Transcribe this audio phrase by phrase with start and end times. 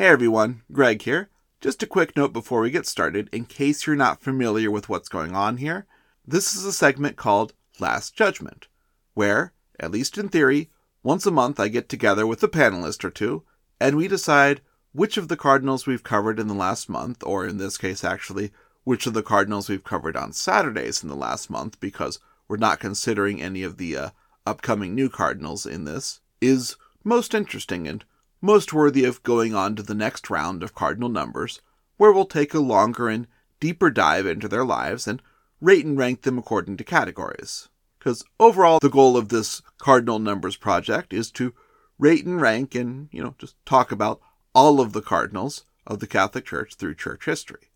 [0.00, 1.28] Hey everyone, Greg here.
[1.60, 5.10] Just a quick note before we get started, in case you're not familiar with what's
[5.10, 5.86] going on here.
[6.26, 8.66] This is a segment called Last Judgment,
[9.12, 10.70] where, at least in theory,
[11.02, 13.42] once a month I get together with a panelist or two,
[13.78, 17.58] and we decide which of the cardinals we've covered in the last month, or in
[17.58, 18.52] this case, actually,
[18.84, 22.80] which of the cardinals we've covered on Saturdays in the last month, because we're not
[22.80, 24.10] considering any of the uh,
[24.46, 28.02] upcoming new cardinals in this, is most interesting and
[28.40, 31.60] most worthy of going on to the next round of cardinal numbers,
[31.96, 33.26] where we'll take a longer and
[33.60, 35.20] deeper dive into their lives and
[35.60, 37.68] rate and rank them according to categories.
[37.98, 41.52] Because overall, the goal of this cardinal numbers project is to
[41.98, 44.20] rate and rank and, you know, just talk about
[44.54, 47.70] all of the cardinals of the Catholic Church through church history.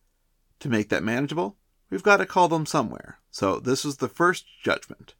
[0.60, 1.56] To make that manageable,
[1.90, 3.18] we've got to call them somewhere.
[3.30, 5.14] So this is the first judgment,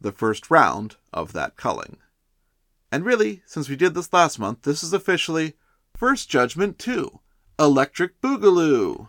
[0.00, 1.98] the first round of that culling.
[2.90, 5.54] And really, since we did this last month, this is officially
[5.94, 7.20] First Judgment 2
[7.58, 9.08] Electric Boogaloo.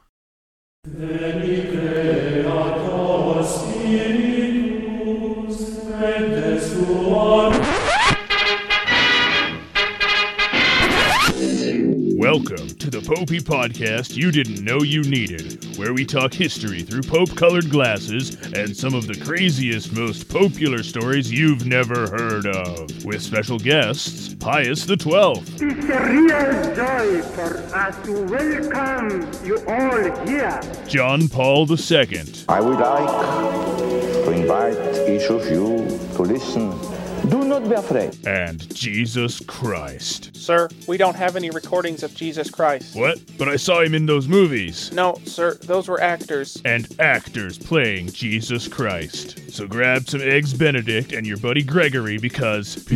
[12.31, 17.01] Welcome to the Popey Podcast you didn't know you needed, where we talk history through
[17.01, 23.03] Pope colored glasses and some of the craziest, most popular stories you've never heard of.
[23.03, 29.57] With special guests, Pius the Twelfth, It's a real joy for us to welcome you
[29.65, 30.61] all here.
[30.87, 36.98] John Paul II, I would like to invite each of you to listen.
[37.27, 38.15] Do not be afraid.
[38.25, 40.35] and Jesus Christ.
[40.35, 42.95] Sir, we don't have any recordings of Jesus Christ.
[42.95, 43.19] What?
[43.37, 44.91] But I saw him in those movies.
[44.93, 46.59] No, sir, those were actors.
[46.65, 49.51] And actors playing Jesus Christ.
[49.51, 52.95] So grab some Eggs Benedict and your buddy Gregory because Pie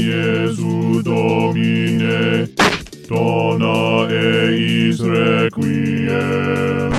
[0.00, 2.54] Jesu Domine
[3.06, 6.92] Dona eis requiem.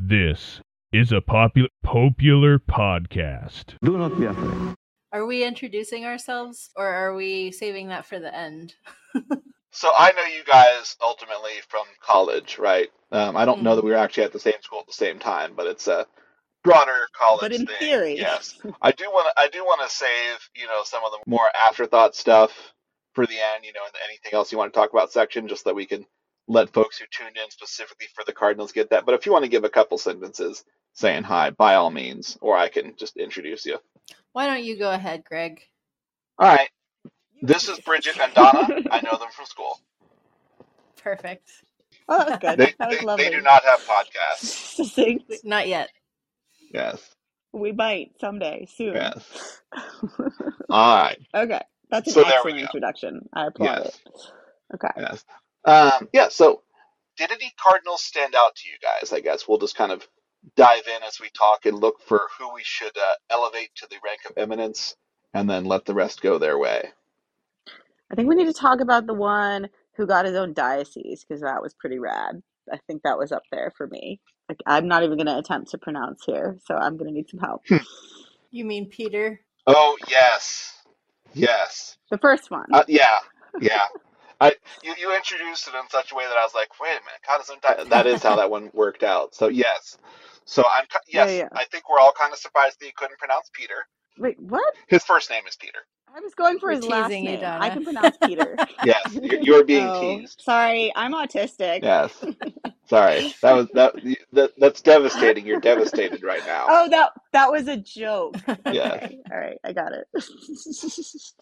[0.00, 0.60] This
[0.92, 3.74] is a popular popular podcast.
[3.84, 4.74] Do not be afraid.
[5.12, 8.74] Are we introducing ourselves or are we saving that for the end?
[9.72, 12.88] So I know you guys ultimately from college, right?
[13.12, 15.18] Um, I don't know that we were actually at the same school at the same
[15.18, 16.06] time, but it's a
[16.64, 17.76] broader college But in thing.
[17.78, 18.16] theory.
[18.16, 18.58] yes.
[18.80, 19.38] I do want to.
[19.38, 22.72] I do want to save you know some of the more afterthought stuff
[23.12, 23.64] for the end.
[23.66, 26.06] You know, and anything else you want to talk about section, just that we can
[26.48, 29.04] let folks who tuned in specifically for the Cardinals get that.
[29.04, 32.56] But if you want to give a couple sentences saying hi, by all means, or
[32.56, 33.76] I can just introduce you.
[34.36, 35.62] Why don't you go ahead, Greg?
[36.38, 36.68] All right.
[37.42, 38.68] This is Bridget and Donna.
[38.90, 39.78] I know them from school.
[41.02, 41.50] Perfect.
[42.08, 42.58] Oh, that was good.
[42.58, 43.24] They, that was they, lovely.
[43.24, 44.78] they do not have podcasts.
[45.44, 45.90] Not yet.
[46.72, 47.14] Yes.
[47.52, 48.94] We might someday soon.
[48.94, 49.62] Yes.
[50.70, 51.18] All right.
[51.34, 52.62] Okay, that's an So there we excellent go.
[52.62, 53.28] introduction.
[53.34, 53.86] I applaud Yes.
[53.86, 53.96] it.
[54.74, 54.94] Okay.
[54.96, 55.24] Yes.
[55.64, 56.28] Um, yeah.
[56.28, 56.62] So,
[57.18, 59.12] did any Cardinals stand out to you guys?
[59.12, 60.06] I guess we'll just kind of
[60.56, 63.96] dive in as we talk and look for who we should uh, elevate to the
[64.04, 64.96] rank of eminence,
[65.34, 66.90] and then let the rest go their way.
[68.12, 71.42] I think we need to talk about the one who got his own diocese because
[71.42, 72.42] that was pretty rad.
[72.72, 74.20] I think that was up there for me.
[74.48, 77.30] Like, I'm not even going to attempt to pronounce here, so I'm going to need
[77.30, 77.62] some help.
[78.50, 79.40] You mean Peter?
[79.66, 80.74] Oh yes,
[81.34, 82.66] yes, The first one.
[82.72, 83.18] uh, yeah,
[83.60, 83.86] yeah.
[84.40, 86.94] I you, you introduced it in such a way that I was like, wait a
[86.94, 89.34] minute, God is unti-" That is how that one worked out.
[89.34, 89.98] So yes.
[90.46, 91.30] So I'm ki- Yeah, yes.
[91.30, 91.48] yeah.
[91.56, 93.86] I think we're all kind of surprised that you couldn't pronounce Peter.
[94.18, 94.74] Wait, what?
[94.88, 95.80] His first name is Peter.
[96.14, 97.54] I was going for We're his last teasing you, name.
[97.60, 97.70] I Donna.
[97.70, 98.60] can pronounce Peter.
[98.82, 100.44] Yes, you're, you're being Oh, teased.
[100.44, 101.82] Sorry, I'm autistic.
[101.82, 102.12] Yes.
[102.88, 103.26] Sorry.
[103.42, 103.96] That was that,
[104.32, 105.46] that that's devastating.
[105.46, 106.72] You're devastated right now.
[106.72, 108.42] Oh, that that was a joke.
[108.68, 108.98] Yeah.
[109.04, 110.06] Okay, all right, I got it.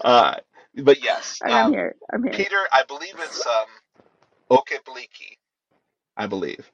[0.04, 0.36] Uh
[0.82, 1.42] but yes.
[1.42, 1.96] All right, I'm Um, here.
[2.12, 2.46] I'm here.
[2.46, 3.66] Peter, I believe it's um
[4.50, 5.38] Okpaleke.
[6.16, 6.70] I believe.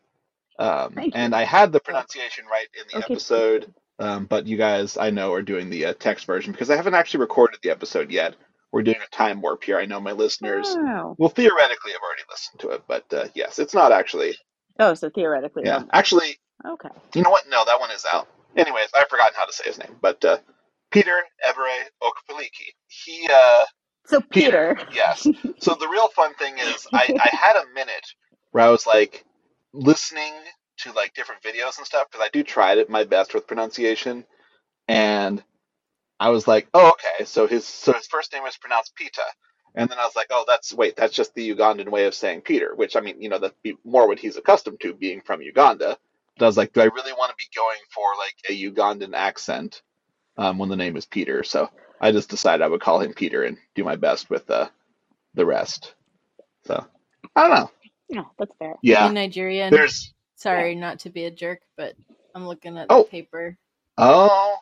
[0.61, 3.75] Um and I had the pronunciation right in the Oke- episode.
[3.99, 6.95] Um, but you guys I know are doing the uh, text version because I haven't
[6.95, 8.35] actually recorded the episode yet.
[8.73, 9.79] We're doing a time warp here.
[9.79, 11.17] I know my listeners Oh.
[11.19, 14.37] will theoretically have already listened to it, but uh, yes, it's not actually.
[14.79, 16.89] oh, so theoretically, Yeah, actually, okay.
[17.15, 17.45] You know what?
[17.49, 18.29] No, that one is out.
[18.57, 20.39] Anyways, I've forgotten how to say his name, but uh,
[20.93, 21.13] Peter
[21.47, 22.73] Ebere Okpaleke.
[22.89, 23.65] He, uh,
[24.07, 24.77] So Peter.
[24.77, 25.27] Peter, yes.
[25.59, 28.07] So the real fun thing is, I, I had a minute
[28.53, 29.25] where I was like
[29.75, 30.33] listening
[30.83, 34.25] to like different videos and stuff because I do try it my best with pronunciation,
[34.89, 35.43] and
[36.21, 37.25] I was like, oh, okay.
[37.25, 39.23] So his so his first name is pronounced Pita,
[39.75, 42.43] and then I was like, oh, that's wait, that's just the Ugandan way of saying
[42.43, 45.43] Peter, which I mean, you know, that'd be more what he's accustomed to, being from
[45.43, 45.99] Uganda.
[46.39, 49.15] But I was like, do I really want to be going for like a Ugandan
[49.15, 49.83] accent
[50.37, 51.43] um, when the name is Peter?
[51.43, 51.69] So
[52.01, 54.69] I just decided I would call him Peter and do my best with uh,
[55.35, 55.95] the rest.
[56.67, 56.87] So
[57.37, 57.71] I don't know.
[58.11, 58.75] No, that's fair.
[58.83, 59.09] Yeah.
[59.09, 59.71] In Nigerian.
[59.71, 61.95] There's Sorry, not to be a jerk, but
[62.35, 63.05] I'm looking at Oh.
[63.05, 63.59] the paper.
[63.99, 64.57] oh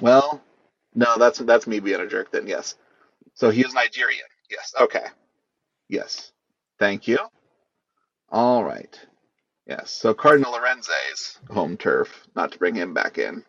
[0.00, 0.42] well
[0.94, 2.76] no that's that's me being a jerk then yes.
[3.34, 4.24] So he is Nigerian.
[4.50, 4.74] Yes.
[4.80, 5.06] Okay.
[5.88, 6.32] Yes.
[6.78, 7.18] Thank you.
[8.30, 8.98] All right.
[9.66, 9.90] Yes.
[9.92, 12.26] So Cardinal Lorenze's home turf.
[12.36, 13.44] Not to bring him back in,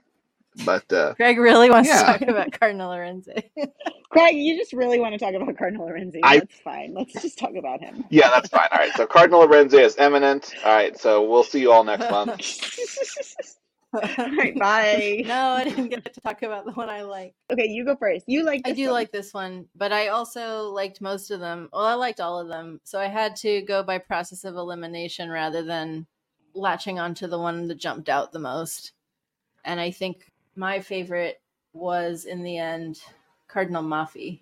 [0.66, 2.00] but uh, Greg really wants Yeah.
[2.14, 3.44] to talk about Cardinal Lorenzi.
[4.10, 6.20] Craig, you just really want to talk about Cardinal Lorenzi.
[6.24, 6.94] I- That's fine.
[6.94, 8.06] Let's just talk about him.
[8.10, 8.68] yeah, that's fine.
[8.72, 8.94] All right.
[8.96, 10.54] So Cardinal Lorenzi is eminent.
[10.64, 10.98] All right.
[11.00, 12.40] So we'll see you all next month.
[13.94, 14.02] All
[14.36, 15.22] right, bye.
[15.24, 17.36] no, I didn't get to talk about the one I like.
[17.52, 18.26] Okay, you go first.
[18.28, 18.94] You like I do one.
[18.94, 21.70] like this one, but I also liked most of them.
[21.72, 25.30] Well, I liked all of them, so I had to go by process of elimination
[25.30, 26.08] rather than
[26.56, 28.94] latching onto the one that jumped out the most.
[29.64, 31.42] And I think my favorite
[31.74, 33.02] was in the end
[33.48, 34.42] Cardinal Mafi.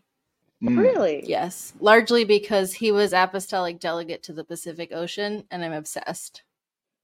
[0.64, 0.78] Mm.
[0.78, 1.24] Really?
[1.28, 6.44] Yes, largely because he was apostolic delegate to the Pacific Ocean, and I'm obsessed.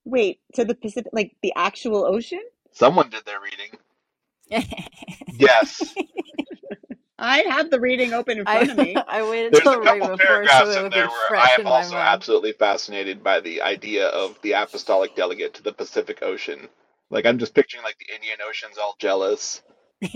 [0.06, 2.42] Wait, to the Pacific, like the actual ocean?
[2.72, 3.80] Someone did their reading.
[5.40, 5.94] Yes.
[7.20, 8.96] I have the reading open in front of me.
[9.08, 11.12] I waited There's till a right couple before paragraphs so it in would there be
[11.12, 12.08] where I fresh am in my also mind.
[12.08, 16.70] absolutely fascinated by the idea of the apostolic delegate to the Pacific Ocean.
[17.12, 19.62] Like I'm just picturing like the Indian Ocean's all jealous.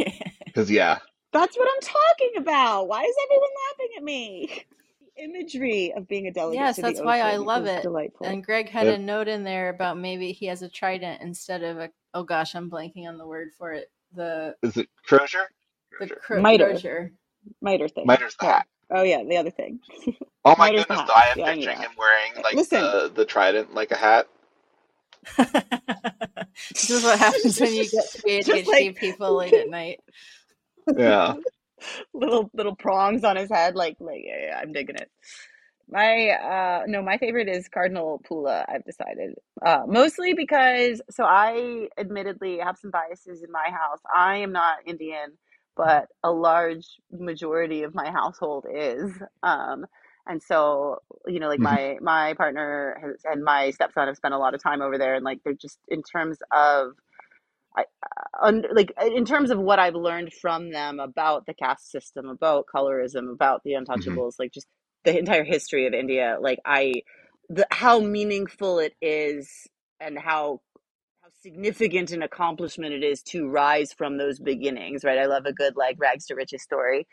[0.47, 0.99] Because yeah,
[1.33, 2.88] That's what I'm talking about.
[2.89, 4.65] Why is everyone laughing at me?
[5.17, 6.59] The imagery of being a delegate.
[6.61, 7.83] Yes, to the that's why I love it.
[7.83, 8.27] Delightful.
[8.27, 8.93] And Greg had Yeah.
[8.93, 11.91] a note in there about maybe he has a trident instead of a.
[12.13, 13.91] Oh gosh, I'm blanking on the word for it.
[14.15, 15.49] The is it Crozier?
[15.99, 16.21] the Crozier.
[16.21, 16.67] cro- Miter.
[16.67, 17.13] crozier.
[17.61, 18.05] Miter thing.
[18.07, 18.67] Miter's the hat.
[18.91, 19.79] Oh yeah, the other thing.
[20.45, 21.11] Oh my Miter's the goodness, hat.
[21.13, 21.85] I am Yeah, picturing that.
[21.89, 22.81] him wearing like Listen.
[22.81, 24.27] the the trident like a hat.
[25.38, 30.00] this is what happens when you get to Just ADHD like- people late at night.
[30.95, 31.35] Yeah.
[32.13, 35.09] little little prongs on his head, like like yeah, yeah, I'm digging it.
[35.89, 39.35] My uh no, my favorite is Cardinal Poola, I've decided.
[39.65, 44.00] Uh mostly because so I admittedly have some biases in my house.
[44.13, 45.38] I am not Indian,
[45.75, 49.12] but a large majority of my household is.
[49.44, 49.85] Um
[50.27, 51.62] and so, you know, like Mhm.
[51.62, 55.15] my my partner has, and my stepson have spent a lot of time over there
[55.15, 56.94] and like they're just in terms of
[57.77, 61.91] I, uh, un, like in terms of what I've learned from them about the caste
[61.91, 64.68] system, about colorism, about the untouchables, like just
[65.06, 66.94] the entire history of India, like I,
[67.50, 69.67] the how meaningful it is
[70.00, 70.62] and how
[71.21, 75.19] how significant an accomplishment it is to rise from those beginnings, right?
[75.19, 77.07] I love a good like rags to riches story.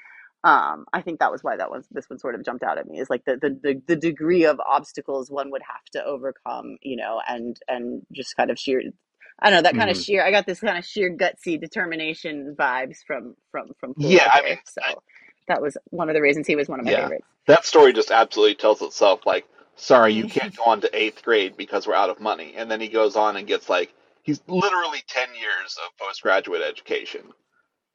[0.44, 2.88] Um, I think that was why that one this one sort of jumped out at
[2.88, 6.79] me is like the, the the the degree of obstacles one would have to overcome,
[6.82, 8.82] you know, and and just kind of sheer
[9.40, 9.99] I don't know that kind of Mhm.
[9.99, 10.25] sheer.
[10.25, 14.58] I got this kind of sheer gutsy determination vibes from from from Yeah, I mean,
[14.67, 14.82] so
[15.49, 16.94] that was one of the reasons he was one of my Yeah.
[16.94, 17.26] favorites.
[17.46, 19.46] That story just absolutely tells itself like,
[19.76, 22.55] sorry, you can't go on to eighth grade because we're out of money.
[22.56, 27.23] And then he goes on and gets like he's literally ten years of postgraduate education.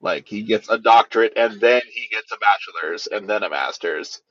[0.03, 4.21] Like he gets a doctorate and then he gets a bachelor's and then a master's.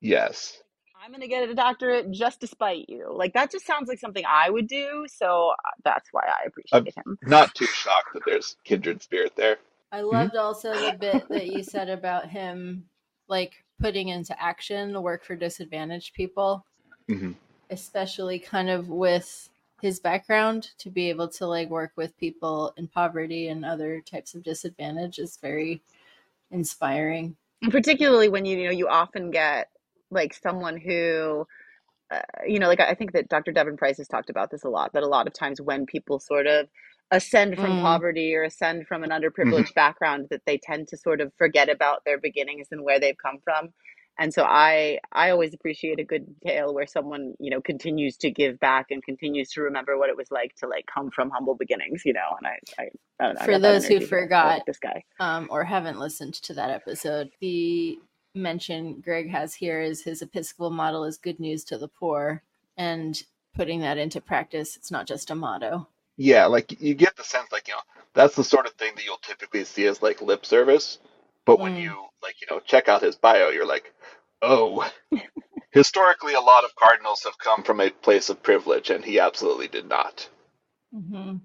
[0.00, 0.58] Yes.
[1.04, 3.12] I'm gonna get a doctorate just to spite you.
[3.12, 5.06] Like that just sounds like something I would do.
[5.08, 7.18] So uh, that's why I appreciate him.
[7.22, 9.58] Not too shocked that there's kindred spirit there.
[9.92, 12.84] I loved also the bit that you said about him
[13.28, 16.64] like putting into action the work for disadvantaged people,
[17.08, 17.32] hmm
[17.70, 19.50] especially kind of with
[19.82, 24.34] his background to be able to like work with people in poverty and other types
[24.34, 25.82] of disadvantage is very
[26.50, 27.36] inspiring.
[27.62, 29.68] And particularly when you you know you often get
[30.10, 31.46] like someone who
[32.10, 33.52] uh, you know like I I think that Dr.
[33.52, 36.20] Devon Price has talked about this a lot that a lot of times when people
[36.20, 36.68] sort of
[37.12, 37.78] ascend from Mm.
[37.78, 42.04] poverty or ascend from an underprivileged background that they tend to sort of forget about
[42.04, 43.70] their beginnings and where they've come from
[44.18, 48.30] and so i i always appreciate a good tale where someone you know continues to
[48.30, 51.54] give back and continues to remember what it was like to like come from humble
[51.54, 52.88] beginnings you know and i i,
[53.20, 54.18] I don't know For got that those who energy here.
[54.18, 57.98] I forgot, like this guy um, or haven't listened to that episode, the
[58.34, 62.42] mention Greg has here is his Episcopal model is good news to the poor,
[62.76, 63.22] and
[63.54, 64.76] putting that into practice.
[64.76, 65.88] It's not just a motto.
[66.16, 67.80] Yeah, like you get the sense like, you know,
[68.14, 70.98] that's the sort of thing that you'll typically see as like lip service.
[71.46, 71.82] But when Mm.
[71.82, 73.94] you like, you know, check out his bio, you're like,
[74.42, 74.90] oh,
[75.72, 79.68] historically a lot of cardinals have come from a place of privilege, and he absolutely
[79.68, 80.28] did not.
[80.94, 81.36] Mm-hmm.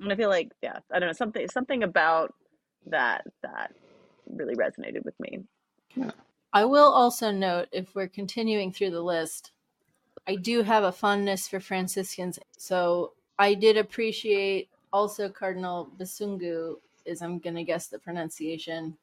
[0.00, 2.34] And I feel like, yeah, I don't know, something something about
[2.86, 3.72] that that
[4.30, 5.40] really resonated with me.
[6.52, 9.52] I will also note, if we're continuing through the list,
[10.26, 12.38] I do have a fondness for Franciscans.
[12.58, 18.96] So I did appreciate also Cardinal Besungu, is I'm going to guess the pronunciation,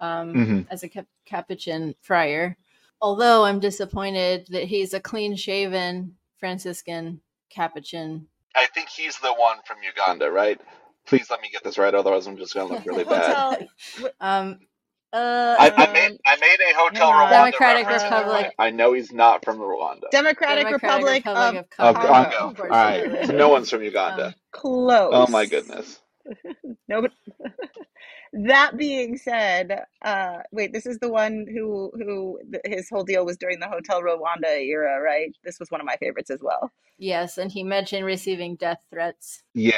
[0.00, 0.66] um, Mhm.
[0.70, 2.56] as a cap- Capuchin friar.
[3.02, 8.26] Although I'm disappointed that he's a clean shaven Franciscan Capuchin.
[8.54, 10.60] I think he's the one from Uganda, right?
[11.06, 13.68] Please let me get this right, otherwise I'm just gonna look really bad.
[14.20, 14.60] Um,
[15.12, 17.26] uh, I, I Um, made I made a Hotel hang.
[17.26, 18.32] Rwanda Democratic reference, by the way.
[18.34, 18.54] Republic.
[18.60, 20.08] I know he's not from Rwanda.
[20.12, 22.30] Democratic, Republic, of of Of Congo.
[22.30, 22.62] Congo.
[22.62, 24.26] All right, no one's from Uganda.
[24.26, 25.10] Um, close.
[25.12, 26.00] oh my goodness.
[28.32, 32.88] No, but that being said, uh, wait, this is the one who who th- his
[32.90, 35.36] whole deal was during the Hotel Rwanda era, right?
[35.44, 36.72] This was one of my favorites as well.
[36.98, 39.42] Yes, and he mentioned receiving death threats.
[39.54, 39.74] Yeah,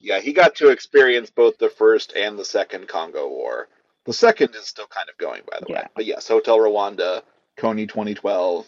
[0.00, 3.68] yeah, he got to experience both the first and the second Congo War.
[4.04, 5.82] The second is still kind of going, by the way.
[5.94, 7.22] But yes, Hotel Rwanda,
[7.58, 8.66] Kony 2012,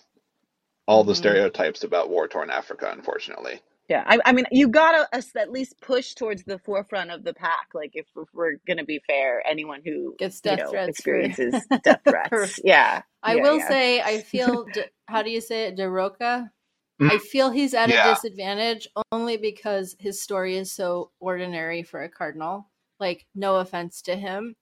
[0.88, 1.16] all the Mhm.
[1.16, 3.60] stereotypes about war torn Africa, unfortunately.
[3.90, 7.34] Yeah, I, I mean, you gotta us at least push towards the forefront of the
[7.34, 7.68] pack.
[7.74, 11.14] Like, if, if we're gonna be fair, anyone who Gets you death know threats for-
[11.20, 13.02] experiences death threats, for- yeah.
[13.24, 13.68] I yeah, will yeah.
[13.68, 14.64] say, I feel.
[14.72, 15.76] D- how do you say it?
[15.76, 16.50] da Rocha.
[17.02, 17.10] Mm.
[17.10, 18.12] I feel he's at Yeah.
[18.12, 22.70] a disadvantage only because his story is so ordinary for a cardinal.
[23.00, 24.54] Like, no offense to him,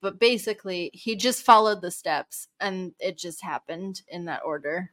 [0.00, 4.92] but basically, he just followed the steps, and it just happened in that order.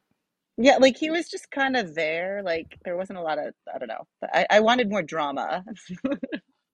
[0.58, 2.42] Yeah, like he was just kind of there.
[2.44, 4.08] Like there wasn't a lot of I don't know.
[4.24, 5.64] I, I wanted more drama.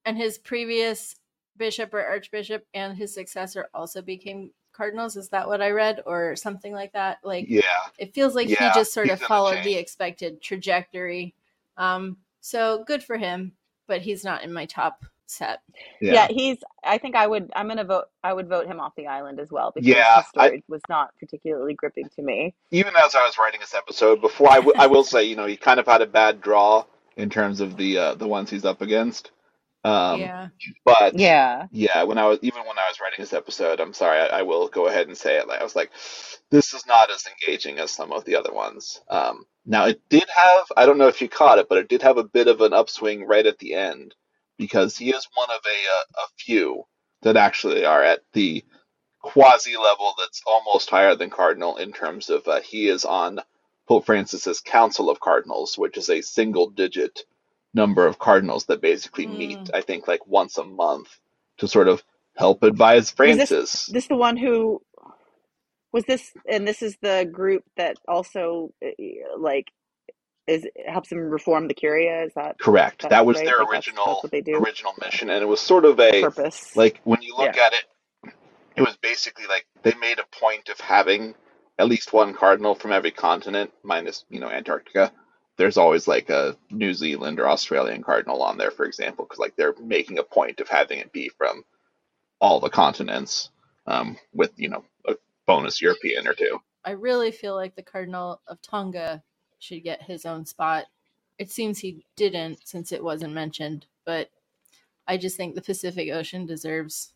[0.06, 1.16] And his previous
[1.58, 5.16] bishop or archbishop and his successor also became cardinals.
[5.16, 7.20] Is that what I read, or something like that?
[7.24, 7.62] Like, Yeah.
[8.00, 11.36] it feels like Yeah, he just sort of followed the expected trajectory.
[11.78, 13.52] Um, so good for him,
[13.88, 15.60] but he's not in my top set.
[16.02, 16.28] yeah.
[16.30, 16.58] he's.
[16.84, 17.52] I think I would.
[17.56, 18.06] I'm gonna vote.
[18.24, 21.12] I would vote him off the island as well because Yeah, his story was not
[21.20, 22.56] particularly gripping to me.
[22.72, 25.46] even as I was writing this episode, before I, w- I will say, you know,
[25.48, 26.86] he kind of had a bad draw
[27.18, 29.32] in terms of the uh, the ones he's up against.
[29.84, 30.48] Um, yeah.
[30.86, 34.20] But Yeah, yeah, when I was even when I was writing this episode, I'm sorry,
[34.20, 35.48] I, I will go ahead and say it.
[35.48, 35.92] Like I was like,
[36.52, 39.02] this is not as engaging as some of the other ones.
[39.10, 42.02] Um, now it did have, I don't know if you caught it, but it did
[42.04, 44.16] have a bit of an upswing right at the end
[44.62, 46.86] because he is one of a a, a few
[47.24, 48.64] that actually are at the
[49.22, 53.40] quasi level that's almost higher than cardinal in terms of uh, he is on
[53.88, 57.22] Pope Francis's Council of Cardinals, which is a single digit
[57.76, 59.38] number of cardinals that basically Mm.
[59.38, 61.10] meet, I think, like once a month
[61.60, 62.04] to sort of
[62.38, 63.88] help advise this- Francis.
[63.88, 64.82] this is the one who
[65.94, 68.90] was this, and this is the group that also uh,
[69.40, 69.70] like
[70.52, 72.24] is helps them reform the Curia.
[72.24, 73.02] Is that Correct.
[73.04, 73.46] that That was right?
[73.46, 74.56] their Like, that's- original that's what they do.
[74.58, 76.76] original mission, and it was sort of a purpose?
[76.76, 77.66] like when you look Yeah.
[77.68, 78.34] at it,
[78.76, 81.36] it was basically like they made a point of having
[81.80, 85.12] at least one cardinal from every continent, minus you know Antarctica.
[85.58, 89.56] There's always like a New Zealand or Australian cardinal on there, for example, because like
[89.56, 91.64] they're making a point of having it be from
[92.40, 93.50] all the continents,
[93.88, 95.16] um, with you know a
[95.46, 96.60] bonus European or two.
[96.84, 99.22] I really feel like the Cardinal of Tonga
[99.62, 100.86] should get his own spot.
[101.38, 104.30] It seems he didn't since it wasn't mentioned, but
[105.08, 107.14] I just think the Pacific Ocean deserves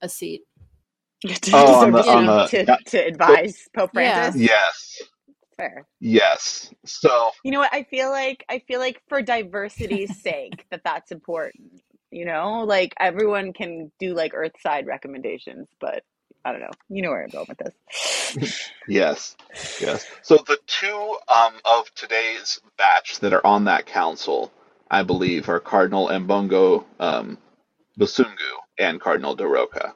[0.00, 0.42] a seat.
[1.24, 2.76] to, Oh, on the- on the- to, yeah.
[2.86, 4.22] to advise Pope Yeah.
[4.32, 4.42] Francis.
[4.42, 5.02] Yes,
[5.56, 5.86] Fair.
[6.00, 6.74] yes.
[6.84, 7.72] So You know what?
[7.72, 11.80] I feel like I feel like for diversity's sake that that's important.
[12.10, 16.02] You know, like everyone can do like Earthside recommendations, but
[16.44, 16.70] I don't know.
[16.88, 18.62] You know where I'm going with this.
[18.88, 19.36] Yes,
[19.80, 20.06] yes.
[20.22, 24.50] So the two um, of today's batch that are on that council,
[24.90, 27.38] I believe, are Cardinal Ambongo um,
[28.00, 28.34] Besungu
[28.78, 29.94] and Cardinal da Rocha.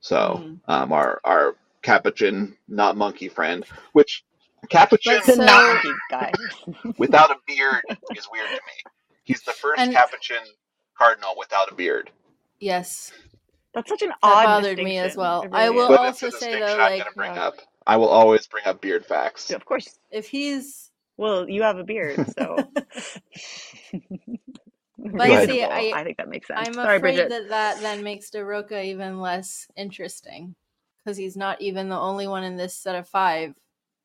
[0.00, 0.60] So Mm.
[0.66, 4.24] um, our our Capuchin, not monkey friend, which
[4.70, 6.32] Capuchin But So- not monkey guy.
[6.98, 7.82] without a beard
[8.16, 8.92] is weird to me.
[9.24, 10.42] He's the first And- Capuchin
[10.96, 12.10] cardinal without a beard.
[12.60, 13.12] Yes,
[13.74, 15.42] That's such an odd that odd bothered me as well.
[15.42, 15.88] It I will.
[15.88, 17.54] But it's a also say distinction though, I'm like bring uh, up.
[17.86, 19.50] I will always bring up beard facts.
[19.50, 19.98] of course.
[20.10, 22.56] if he's Well, you have a beard, so.
[24.98, 26.68] But you see, I- I think that makes sense.
[26.68, 27.28] I'm Sorry, afraid Bridget.
[27.30, 30.54] that that then makes da Rocha even less interesting
[30.98, 33.54] because he's not even the only one in this set of five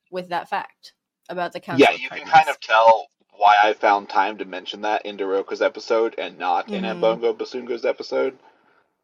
[0.10, 0.94] with that fact
[1.30, 1.86] about the council.
[1.88, 3.08] Yeah, of you can kind of tell
[3.38, 7.00] why I found time to mention that in da Rocha's episode and not in Mhm.
[7.00, 8.36] Ambongo Besungu's episode.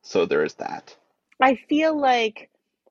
[0.04, 0.98] So there is that.
[1.42, 2.50] I feel like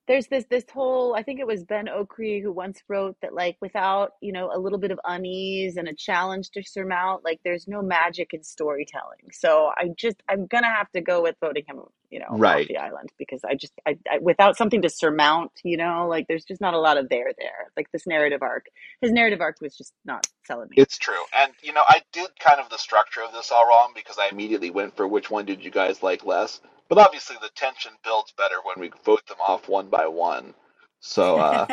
[0.09, 3.57] there's this this whole I think it was Ben Okri who once wrote that like
[3.61, 7.67] without, you know, a little bit of unease and a challenge to surmount, like there's
[7.67, 9.31] no magic in storytelling.
[9.33, 12.43] So I just I'm gonna have to go with voting him, you know, Right.
[12.47, 16.29] off the island because I just I, I without something to surmount, you know, like
[16.29, 17.73] there's just not a lot of there there.
[17.77, 18.67] Like this narrative arc.
[19.01, 20.77] His narrative arc was just not selling me.
[20.77, 21.23] It's true.
[21.35, 24.29] And, you know, I did kind of the structure of this all wrong because I
[24.29, 26.61] immediately went for which one did you guys like less.
[26.93, 30.55] But obviously the tension builds better when we vote them off one by one.
[31.01, 31.69] So, uh,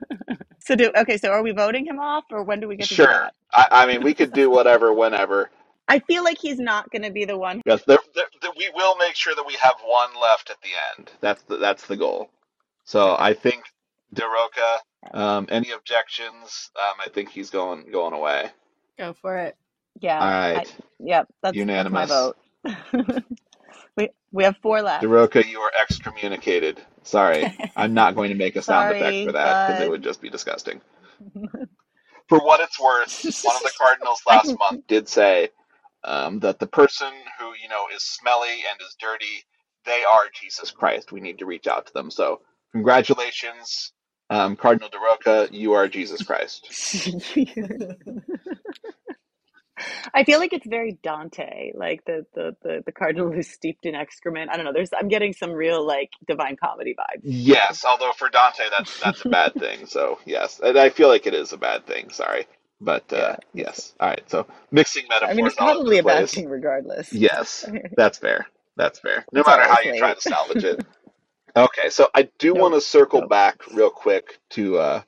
[0.60, 1.18] So do okay.
[1.18, 3.08] So are we voting him off, or when do we get to do Sure.
[3.08, 3.34] that?
[3.54, 5.52] I, I mean, we could do whatever, whenever.
[5.88, 7.62] I feel like he's not going to be the one.
[7.66, 10.70] Yes, there, there, there- we will make sure that we have one left at the
[10.98, 11.12] end.
[11.22, 12.30] That's the that's the goal.
[12.86, 13.64] So I think
[14.14, 14.80] da Rocha.
[15.14, 16.72] Um, any objections?
[16.80, 18.52] Um, I think he's going going away.
[19.00, 19.56] Go for it.
[20.02, 20.22] Yeah.
[20.22, 21.28] All I, right, yep.
[21.44, 22.10] That's, unanimous.
[22.10, 22.34] that's
[22.66, 23.26] my vote.
[24.38, 25.02] we have four left.
[25.02, 26.82] da Rocha, you are excommunicated.
[27.04, 30.22] Sorry, I'm not going to make a sound effect for that because it would just
[30.22, 30.82] be disgusting.
[32.30, 33.10] For what it's worth,
[33.42, 35.50] one of the cardinals last month did say
[36.06, 39.46] um, that the person who you know is smelly and is dirty,
[39.86, 41.14] they are Jesus Christ.
[41.14, 42.12] We need to reach out to them.
[42.12, 42.42] So
[42.74, 43.94] congratulations,
[44.32, 46.74] um, Cardinal da Rocha, you are Jesus Christ.
[50.14, 53.96] I feel like it's very Dante, like the, the the the cardinal who's steeped in
[53.96, 54.52] excrement.
[54.52, 54.74] I don't know.
[54.74, 57.24] There's I'm getting some real like divine comedy vibes.
[57.24, 59.88] Yes, although for Dante that's that's a bad thing.
[59.88, 62.12] So yes, and I feel like it is a bad thing.
[62.12, 62.48] Sorry,
[62.82, 63.94] but uh, yes.
[64.00, 64.24] All right.
[64.30, 65.30] So mixing metaphors.
[65.30, 67.12] I mean, it's probably a bad thing regardless.
[67.12, 68.48] Yes, that's fair.
[68.78, 69.26] That's fair.
[69.34, 69.94] No It's matter how you late.
[69.94, 70.82] try to salvage it.
[71.56, 72.56] Okay, so I do Nope.
[72.56, 73.24] want to circle Nope.
[73.24, 75.02] back real quick to uh,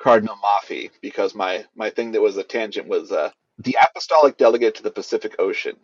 [0.00, 4.74] Cardinal Mafi because my my thing that was a tangent was uh, the apostolic delegate
[4.76, 5.76] to the Pacific Ocean.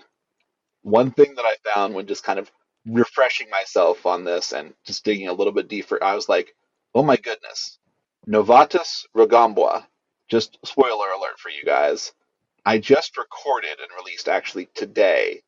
[0.82, 2.50] One thing that I found when just kind of
[2.86, 6.54] refreshing myself on this and just digging a little bit deeper, I was like,
[6.94, 7.78] oh my goodness,
[8.28, 9.86] Novatus Rugambwa.
[10.28, 12.12] Just spoiler alert for you guys.
[12.64, 15.42] I just recorded and released actually today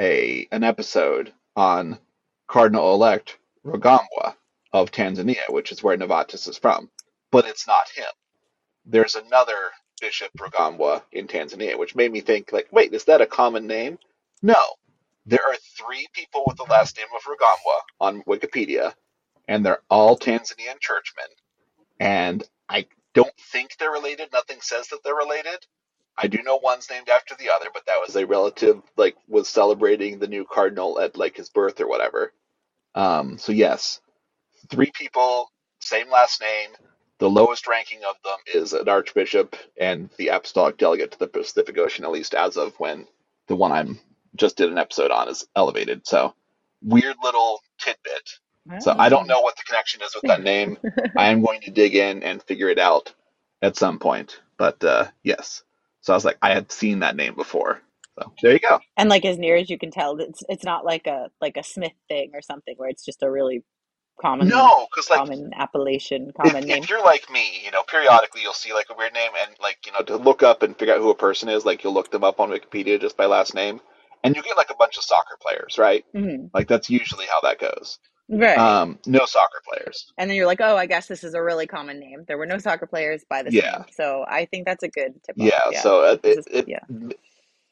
[0.00, 1.98] a an episode on
[2.48, 4.34] Cardinal elect Rugambwa
[4.72, 6.90] of Tanzania, which is where Novatus is from.
[7.30, 8.04] But it's not him.
[8.84, 9.70] There's another
[10.00, 13.98] Bishop Rugambwa in Tanzania, which made me think, like, wait, is that a common name?
[14.42, 14.62] No.
[15.26, 18.94] There are three people with the last name of Rugambwa on Wikipedia,
[19.48, 21.28] and they're all Tanzanian churchmen.
[22.00, 24.28] And I don't think they're related.
[24.32, 25.66] Nothing says that they're related.
[26.16, 29.48] I do know one's named after the other, but that was a relative, like, was
[29.48, 32.32] celebrating the new cardinal at, like, his birth or whatever.
[32.94, 34.00] Um, so yes,
[34.70, 36.70] three people, same last name.
[37.24, 41.78] The lowest ranking of them is an archbishop and the apostolic delegate to the Pacific
[41.78, 43.06] Ocean, at least as of when
[43.46, 43.98] the one I'm
[44.36, 46.06] just did an episode on is elevated.
[46.06, 46.34] So
[46.82, 48.82] weird little tidbit.
[48.82, 50.76] So I don't know what the connection is with that name.
[51.16, 53.14] I am going to dig in and figure it out
[53.62, 54.42] at some point.
[54.58, 55.62] But uh, yes,
[56.02, 57.80] so I was like, I had seen that name before.
[58.18, 58.80] So there you go.
[58.98, 61.64] And like as near as you can tell, it's it's not like a like a
[61.64, 63.64] Smith thing or something where it's just a really
[64.20, 66.82] common No, because like common appellation, if, common name.
[66.82, 69.78] if you're like me, you know, periodically you'll see like a weird name and like,
[69.86, 72.10] you know, to look up and figure out who a person is, like you'll look
[72.10, 73.80] them up on Wikipedia just by last name.
[74.22, 76.04] And you get like a bunch of soccer players, right?
[76.14, 76.50] Mhm.
[76.54, 77.98] Like that's usually how that goes.
[78.26, 78.56] Right.
[78.56, 80.10] Um, no soccer players.
[80.16, 82.24] and then you're like, oh, I guess this is a really common name.
[82.26, 83.70] There were no soccer players by this Yeah.
[83.72, 85.36] name, so I think that's a good tip.
[85.38, 85.46] off.
[85.72, 86.78] Yeah, so uh, it, is- it, yeah.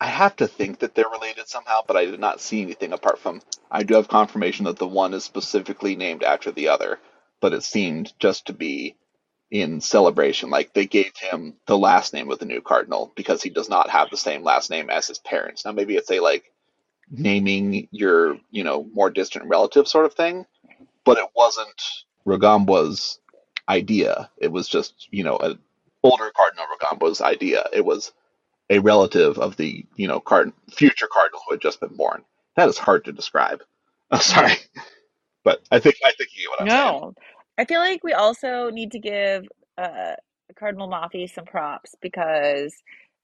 [0.03, 3.21] I have to think that they're related somehow, but I did not see anything apart
[3.21, 6.99] from I do have confirmation that the one is specifically named after the other,
[7.41, 8.97] but it seemed just to be
[9.49, 10.51] in celebration.
[10.51, 13.91] Like they gave him the last name of the new cardinal because he does not
[13.91, 15.65] have the same last name as his parents.
[15.65, 16.51] Now maybe it's a like
[17.09, 20.47] naming your, you know, more distant relative sort of thing,
[21.05, 21.81] but it wasn't
[22.27, 23.21] Rugambwa's
[23.69, 24.31] idea.
[24.37, 25.61] It was just, you know, an
[26.03, 27.67] older Cardinal Rugambwa's idea.
[27.73, 28.11] It was
[28.73, 32.25] a relative of the, you know, card- future cardinal who had just been born.
[32.57, 33.63] That is hard to describe.
[34.11, 34.55] Oh, sorry,
[35.45, 37.01] but I think I think you get what I'm saying.
[37.01, 37.15] No,
[37.59, 39.45] I feel like we also need to give
[39.79, 40.15] uh,
[40.59, 42.75] Cardinal Mafi some props because,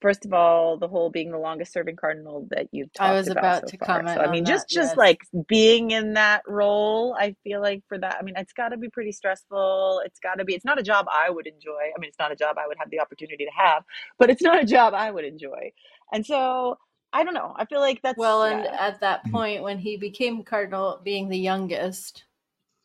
[0.01, 3.15] first of all, the whole being the longest serving cardinal that you've talked about.
[3.15, 3.87] I was about, about so to far.
[3.87, 4.97] comment So I mean, on just that, just yes.
[4.97, 8.77] like being in that role, I feel like for that, I mean, it's got to
[8.77, 10.03] be pretty stressful.
[10.05, 10.55] It's got to be.
[10.55, 11.91] It's not a job I would enjoy.
[11.97, 13.85] I mean, it's not a job I would have the opportunity to have,
[14.19, 15.73] but it's not a job I would enjoy.
[16.13, 16.79] And so
[17.13, 17.55] I don't know.
[17.57, 18.77] I feel like that's Well, and yeah.
[18.79, 22.25] at that point, when he became cardinal, being the youngest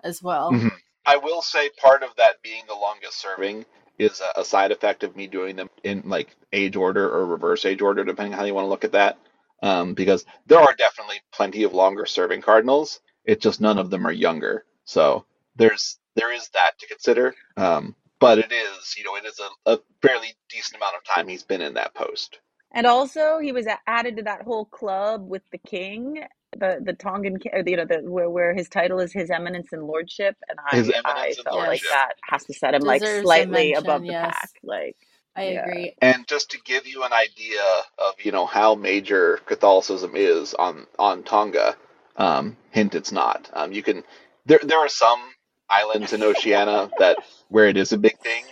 [0.03, 0.51] as well.
[0.51, 0.71] Mhm.
[1.05, 3.65] I will say part of that being the longest serving
[3.97, 7.81] is a, side effect of me doing them in like age order or reverse age
[7.81, 9.17] order, depending on how you want to look at that.
[9.61, 12.99] Um, because there are definitely plenty of longer serving cardinals.
[13.23, 14.65] It's just none of them are younger.
[14.83, 15.25] So
[15.55, 17.33] there's there is that to consider.
[17.55, 21.27] Um, but it is, you know, it is a, a fairly decent amount of time
[21.27, 22.39] he's been in that post.
[22.71, 26.23] And also, he was added to that whole club with the king,
[26.57, 30.37] the the Tongan, you know, the where, where his title is His Eminence and Lordship,
[30.49, 33.35] and I His I Eminence and felt like that has to set him like Deserves
[33.35, 34.15] a slightly mention, above the yes.
[34.15, 34.51] pack.
[34.63, 34.97] Like,
[35.35, 35.57] I Yeah.
[35.57, 35.95] agree.
[36.01, 37.61] And just to give you an idea
[37.99, 41.75] of you know how major Catholicism is on on Tonga,
[42.17, 43.49] um, hint it's not.
[43.53, 44.03] Um, you can
[44.45, 45.21] there there are some
[45.69, 48.45] islands in Oceania that where it is a big thing,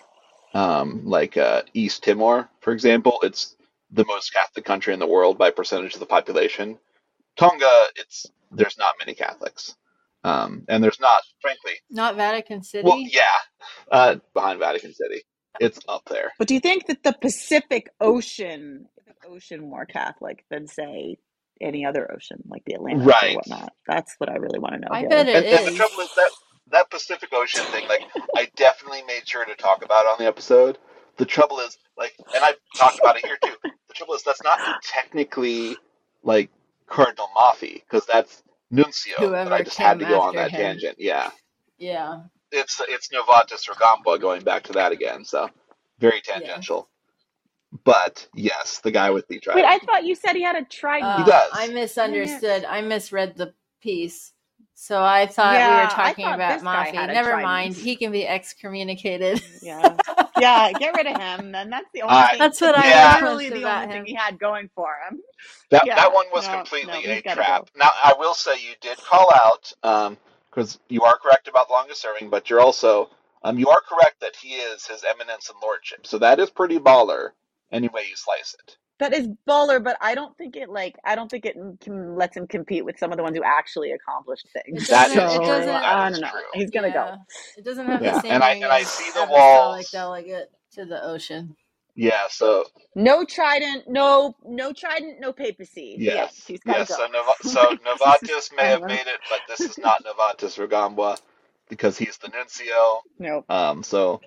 [0.55, 3.55] Um, like uh, East Timor, for example, it's
[3.91, 6.79] the most Catholic country in the world by percentage of the population.
[7.37, 9.75] Tonga, it's there's not many Catholics,
[10.23, 11.73] um, and there's not, frankly.
[11.89, 12.87] Not Vatican City.
[12.87, 13.21] Well, yeah,
[13.91, 15.23] uh, behind Vatican City,
[15.59, 16.31] it's up there.
[16.37, 21.17] But do you think that the Pacific Ocean, Pacific Ocean, more Catholic than say
[21.61, 23.33] any other ocean, like the Atlantic Right.
[23.33, 23.73] or whatnot?
[23.87, 24.87] That's what I really want to know.
[24.91, 25.09] I here.
[25.09, 26.29] bet it And, and the trouble is that
[26.71, 28.01] that Pacific Ocean thing, like,
[28.35, 30.77] I definitely made sure to talk about on the episode.
[31.17, 33.53] The trouble is, like, and I've talked about it here too.
[33.87, 35.75] The trouble is that's not technically
[36.23, 36.49] like
[36.91, 39.15] Cardinal Mafi because that's Nuncio.
[39.17, 40.61] but Whoever I just had to came go on after that him.
[40.61, 40.97] tangent.
[40.99, 41.31] Yeah,
[41.79, 42.21] Yeah.
[42.51, 45.25] it's it's Novatus Rugambwa going back to that again.
[45.25, 45.49] So
[45.99, 46.89] very tangential.
[47.85, 49.65] But yes, the guy with the Wait, trident.
[49.67, 51.09] I thought you said he had a trident.
[51.09, 51.51] Uh, does.
[51.53, 52.65] I misunderstood.
[52.65, 54.33] I misread the piece.
[54.75, 56.93] So I thought we were talking about this guy Mafi.
[57.13, 57.75] Never mind.
[57.75, 59.41] He can be excommunicated.
[59.61, 59.95] yeah,
[60.41, 61.53] yeah, get rid of him.
[61.53, 62.39] Then that's the only I- thing.
[62.39, 63.03] That's what I yeah.
[63.13, 63.91] referenced literally the only him.
[63.91, 65.21] thing he had going for him.
[65.71, 67.69] That Yeah, that one was no, completely no, a he's gotta trap.
[67.77, 69.73] Now I will say you did call out
[70.51, 73.09] because you are correct about longest serving, but you're also
[73.43, 76.07] um you are correct that he is his eminence and lordship.
[76.07, 77.31] So that is pretty baller
[77.71, 78.77] any way you slice it.
[79.01, 82.37] That is baller, but I don't think it like I don't think it can, lets
[82.37, 84.83] him compete with some of the ones who actually accomplished things.
[84.83, 86.29] It That doesn't- is it doesn't- I don't know.
[86.29, 86.41] true.
[86.53, 86.93] He's gonna Yeah.
[86.93, 87.17] go.
[87.57, 89.91] It doesn't have Yeah, the same and I- and I see the wall walls.
[89.91, 91.57] delegate to the ocean.
[91.95, 92.27] Yeah.
[92.29, 95.95] So No trident, no no trident, no papacy.
[95.99, 96.89] yes, he's gotta yes.
[96.89, 96.95] go.
[96.97, 101.19] So Nova, so Novatus may have made it, but this is not Novatus Rugambwa
[101.69, 103.01] because he's the nuncio.
[103.19, 103.43] no.
[103.49, 103.83] Um.
[103.83, 104.21] So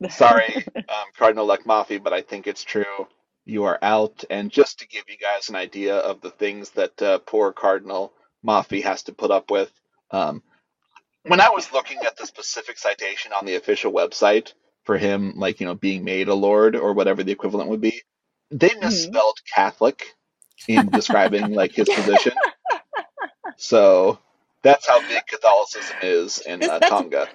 [0.10, 3.06] sorry, um, Cardinal Lekmafi, but I think it's true.
[3.48, 4.24] You are out.
[4.30, 8.14] And just to give you guys an idea of the things that uh, poor Cardinal
[8.46, 9.72] Mafi has to put up with,
[10.12, 10.42] um,
[11.24, 15.60] when I was looking at the specific citation on the official website for him, like,
[15.60, 18.02] you know, being made a lord or whatever the equivalent would be,
[18.50, 20.04] they misspelled Catholic
[20.68, 22.34] in describing, like, his position.
[23.56, 24.18] So
[24.62, 27.28] that's how big Catholicism is in uh, Tonga.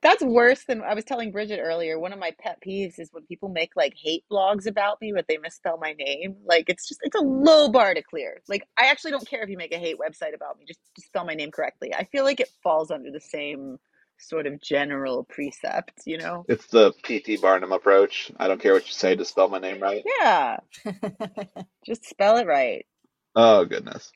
[0.00, 1.98] That's worse than I was telling Bridget earlier.
[1.98, 5.26] One of my pet peeves is when people make like hate blogs about me, but
[5.28, 6.36] they misspell my name.
[6.44, 8.40] Like it's just it's a low bar to clear.
[8.48, 11.08] Like I actually don't care if you make a hate website about me, just, just
[11.08, 11.92] spell my name correctly.
[11.92, 13.78] I feel like it falls under the same
[14.20, 16.44] sort of general precept, you know?
[16.48, 17.38] It's the P.T.
[17.38, 18.30] Barnum approach.
[18.36, 20.02] I don't care what you say to spell my name right.
[20.20, 20.58] Yeah,
[21.86, 22.86] just spell it right.
[23.34, 24.12] Oh goodness.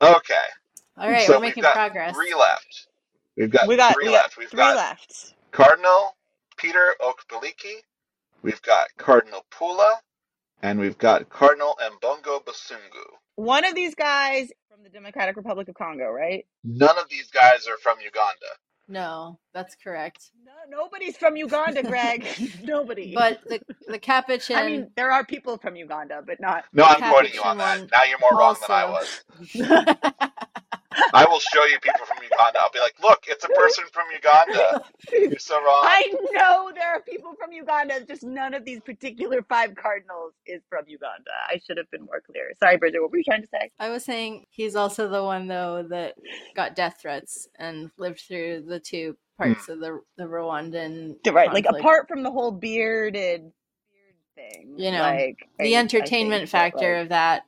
[0.00, 0.34] Okay.
[0.96, 2.14] All right, so we're we've making got progress.
[2.14, 2.87] Three left.
[3.38, 4.36] We've got We got three we got left.
[4.36, 5.34] We've three got left.
[5.52, 6.16] Cardinal
[6.56, 7.82] Peter Okpaleke.
[8.42, 9.94] We've got Cardinal Poola,
[10.62, 13.04] and we've got Cardinal Ambongo Besungu.
[13.36, 16.44] One of these guys from the Democratic Republic of Congo, right?
[16.64, 18.46] None of these guys are from Uganda.
[18.88, 20.30] No, that's correct.
[20.44, 22.26] No, nobody's from Uganda, Greg.
[22.64, 23.14] Nobody.
[23.14, 24.56] But the the Capuchin.
[24.56, 26.64] I mean, there are people from Uganda, but not.
[26.72, 27.88] No, I'm quoting you on that.
[27.92, 29.24] Now you're more wrong than I was.
[31.14, 32.58] I will show you people from Uganda.
[32.60, 34.84] I'll be like, look, it's a person from Uganda.
[35.12, 35.82] You're so wrong.
[35.84, 40.62] I know there are people from Uganda, just none of these particular five cardinals is
[40.68, 41.30] from Uganda.
[41.48, 42.52] I should have been more clear.
[42.60, 43.70] Sorry, Bridget, what were you trying to say?
[43.78, 46.14] I was saying he's also the one though that
[46.54, 49.72] got death threats and lived through the two parts hmm.
[49.72, 53.52] of the the Rwandan Right, like apart from the whole bearded beard
[54.34, 57.42] thing, You know, like the I- I entertainment that, factor like- of that,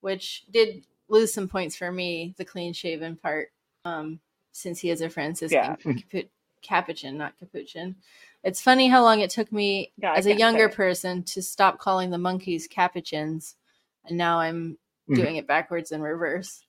[0.00, 3.48] which did lose some points for me, the clean shaven part,
[3.84, 4.20] um,
[4.52, 5.92] since he is a Franciscan Yeah.
[6.12, 6.28] Capu-
[6.62, 7.96] Capuchin, not Capuchin.
[8.42, 10.74] It's funny how long it took me Yeah, as a younger it.
[10.74, 13.56] person to stop calling the monkeys Capuchins,
[14.04, 15.16] and now I'm Mhm.
[15.16, 16.62] doing it backwards and reverse.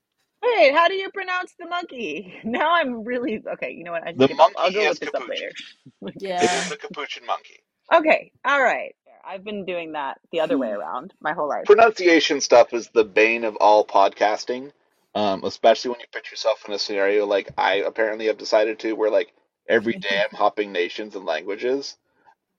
[0.44, 2.40] Wait, how do you pronounce the monkey?
[2.44, 3.72] Now I'm really okay.
[3.72, 4.04] You know what?
[4.04, 4.52] I just The give up.
[4.58, 5.52] I'll go is look this up later.
[6.20, 6.44] Yeah.
[6.64, 7.64] is the capuchin monkey.
[7.94, 8.96] Okay, all right.
[9.28, 10.60] I've been doing that the other Hmm.
[10.60, 11.68] way around my whole life.
[11.68, 14.72] Pronunciation stuff is the bane of all podcasting,
[15.16, 18.94] um, especially when you put yourself in a scenario like I apparently have decided to,
[18.94, 19.34] where like
[19.70, 21.98] every day I'm hopping nations and languages.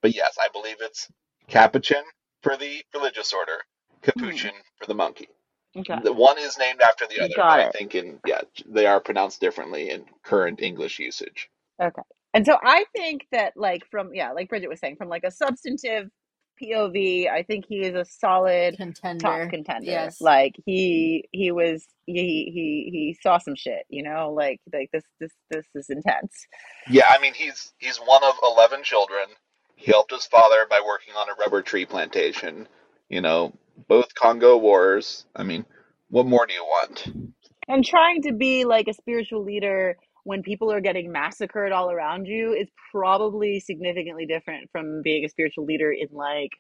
[0.03, 1.09] But yes, I believe it's
[1.49, 2.05] Capuchin
[2.43, 3.59] for the religious order,
[4.03, 5.29] Capuchin for the monkey.
[5.79, 5.99] Okay.
[6.03, 7.77] The one is named after the other, got but I it.
[7.79, 11.51] think in yeah they are pronounced differently in current English usage.
[11.83, 12.03] Okay.
[12.35, 15.31] And so I think that like from yeah, like Bridget was saying, from like a
[15.33, 16.11] substantive
[16.63, 19.23] POV, I think he is a solid Contender.
[19.23, 19.87] top contender.
[19.91, 20.21] Yes.
[20.21, 25.05] Like he he was he he he saw some shit, you know, like like this
[25.21, 26.35] this this is intense.
[26.91, 29.27] Yeah, I mean he's he's one of eleven children.
[29.77, 32.69] He helped his father by working on a rubber tree plantation.
[33.09, 33.53] You know,
[33.89, 35.27] both Congo wars.
[35.37, 35.65] I mean,
[36.11, 37.07] what more do you want?
[37.69, 39.97] And trying to be like a spiritual leader
[40.29, 45.29] when people are getting massacred all around you is probably significantly different from being a
[45.29, 46.51] spiritual leader in like,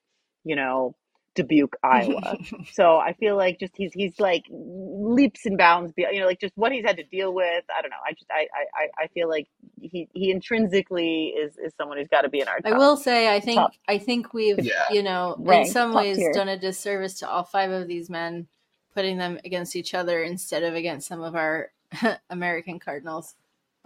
[0.43, 0.97] you know,
[1.35, 2.39] Dubuque, Iowa.
[2.73, 6.41] so I feel like just he's he's like leaps and bounds, be- you know, like
[6.41, 7.63] just what he's had to deal with.
[7.77, 8.03] I don't know.
[8.09, 9.47] I just I I, I feel like
[9.83, 12.59] he he intrinsically is is someone who's got to be in our.
[12.65, 14.85] I will say, I think, top- I think we've, Yeah.
[14.91, 16.33] you know, in some ways tier.
[16.33, 18.49] done a disservice to all five of these men,
[18.95, 21.71] putting them against each other instead of against some of our
[22.31, 23.35] American Cardinals.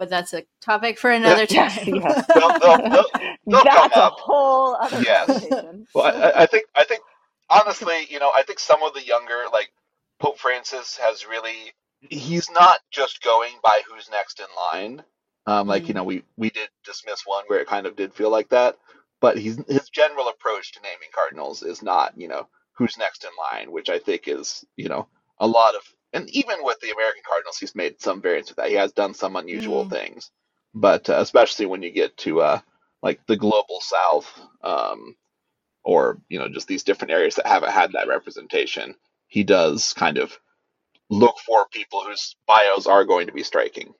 [0.03, 1.69] But that's a topic for another time.
[1.69, 2.25] Yes, yes.
[2.27, 3.05] They'll- they'll- they'll-
[3.47, 4.17] they'll That's a up.
[4.19, 5.27] whole other Yes.
[5.27, 5.87] conversation.
[5.95, 7.03] Well, I- I, I think I think
[7.49, 9.71] honestly, you know, I think some of the younger like
[10.19, 11.71] Pope Francis has really
[12.09, 15.03] he's not just going by who's next in line.
[15.45, 15.95] Um, like you Mm.
[15.99, 18.75] know, we we did dismiss one where it kind of did feel like that,
[19.21, 23.29] but he's his general approach to naming cardinals is not you know who's next in
[23.39, 25.07] line, which I think is you know
[25.39, 28.69] a lot of and even with the American Cardinals, he's made some variants with that.
[28.69, 29.91] He has done some unusual Mm.
[29.91, 30.31] things,
[30.75, 32.61] but uh, especially when you get to uh,
[33.03, 35.15] like the global South, um,
[35.83, 38.95] or you know just these different areas that haven't had that representation,
[39.27, 40.37] he does kind of
[41.09, 43.93] look for people whose bios are going to be striking.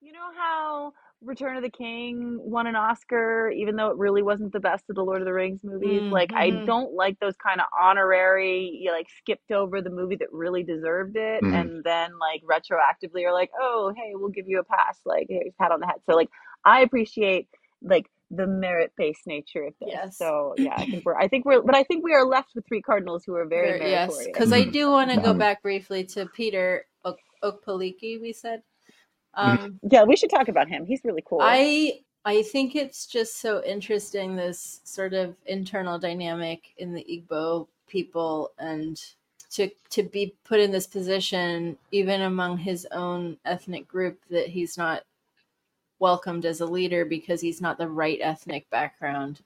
[0.00, 4.52] You know how Return of the King won an Oscar, even though it really wasn't
[4.54, 6.00] the best of the Lord of the Rings movies?
[6.02, 6.64] Mm, Like, I mhm.
[6.66, 11.16] don't like those kind of honorary, you like skipped over the movie that really deserved
[11.16, 11.54] it, Mhm.
[11.60, 14.98] and then like retroactively are like, oh, hey, we'll give you a pass.
[15.04, 16.00] Like, here's pat on the head.
[16.06, 16.30] So, like,
[16.64, 17.48] I appreciate
[17.82, 19.90] like the merit based nature of this.
[19.92, 20.16] Yes.
[20.16, 22.66] So, yeah, I think we're, I think we're, but I think we are left with
[22.66, 25.38] three cardinals who are very Very- yes, because I do want to go Mhm.
[25.38, 28.20] back briefly to Peter Ok- Okpaleke.
[28.22, 28.62] We said.
[29.34, 30.84] Um, yeah, we should talk about him.
[30.86, 31.40] He's really cool.
[31.42, 37.66] I I think it's just so interesting this sort of internal dynamic in the Igbo
[37.88, 39.00] people and
[39.52, 44.76] to to be put in this position even among his own ethnic group that he's
[44.78, 45.02] not
[45.98, 49.40] welcomed as a leader because he's not the right ethnic background.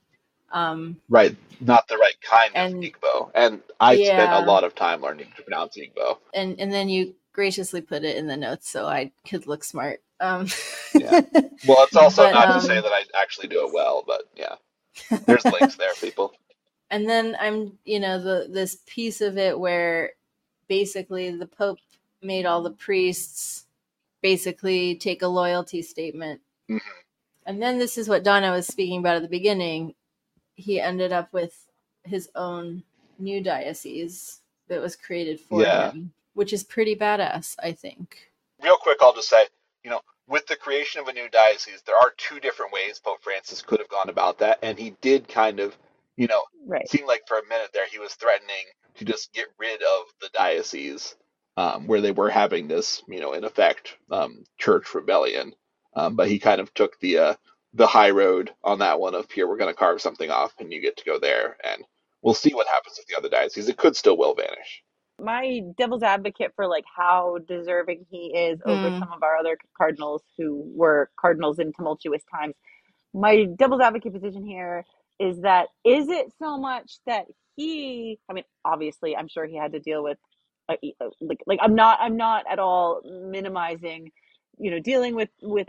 [0.53, 3.31] Um, Right, not the right kind And- of Igbo.
[3.35, 6.19] And I spent a lot of time learning to pronounce Igbo.
[6.35, 10.01] and and then you graciously put it in the notes so I could look smart.
[10.21, 10.47] Um,
[10.95, 11.21] Yeah.
[11.67, 14.23] Well, it's also But, not um, to say that I actually do it well, but
[14.37, 14.57] yeah,
[15.27, 16.35] there's links there, people.
[16.91, 20.13] and then I'm, you know, the this piece of it where
[20.69, 21.79] basically the Pope
[22.23, 23.65] made all the priests
[24.23, 26.41] basically take a loyalty statement.
[26.71, 26.81] Mhm.
[27.47, 29.95] And then this is what Donna was speaking about at the beginning.
[30.55, 31.67] He ended up with
[32.05, 32.83] his own
[33.19, 35.91] new diocese that was created for Yeah.
[35.93, 38.31] him, which is pretty badass, I think.
[38.63, 39.47] Real quick, I'll just say,
[39.83, 43.23] you know, with the creation of a new diocese, there are two different ways Pope
[43.23, 45.77] Francis could have gone about that, and he did kind of,
[46.17, 46.89] you know, right.
[46.89, 48.65] seemed like for a minute there he was threatening
[48.97, 51.17] to just get rid of the diocese
[51.57, 55.55] um, where they were having this, you know, in effect, um, church rebellion.
[55.97, 57.35] Um, but he kind of took the uh,
[57.75, 60.73] the high road on that one of here we're going to carve something off and
[60.73, 61.83] you get to go there and
[62.23, 63.69] we'll see what happens with the other dioceses.
[63.69, 64.84] It could still will vanish.
[65.21, 68.99] My devil's advocate for like how deserving he is over Mm.
[68.99, 72.55] some of our other cardinals who were cardinals in tumultuous times.
[73.15, 74.85] My devil's advocate position here
[75.21, 79.73] is that is it so much that he I mean obviously I'm sure he had
[79.73, 80.19] to deal with
[80.69, 84.11] uh, uh, like like I'm not I'm not at all minimizing
[84.59, 85.69] you know dealing with with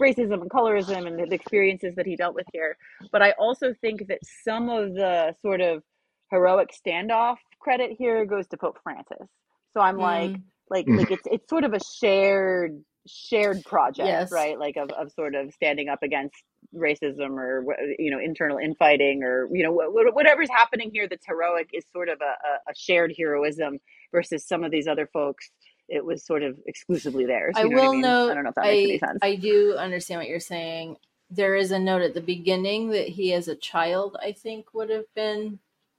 [0.00, 2.76] racism and colorism and the experiences that he dealt with here
[3.12, 5.82] but I also think that some of the sort of
[6.30, 9.26] heroic standoff credit here goes to Pope Francis.
[9.74, 10.42] So I'm like, Mm.
[10.70, 10.98] like, Mhm.
[10.98, 14.30] like it's it's sort of a shared shared project, Yes.
[14.32, 14.58] right?
[14.58, 16.34] Like of, of sort of standing up against
[16.74, 17.64] racism or
[17.98, 21.84] you know internal infighting or you know wh- wh- whatever's happening here that's heroic is
[21.90, 23.78] sort of a, a, a shared heroism
[24.12, 25.50] versus some of these other folks.
[25.88, 27.54] It was sort of exclusively theirs.
[27.56, 28.00] I you know will I mean?
[28.02, 28.30] note.
[28.30, 29.18] I don't know if that makes any sense.
[29.22, 30.96] I do understand what you're saying.
[31.30, 34.90] There is a note at the beginning that he, as a child, I think would
[34.90, 35.58] have been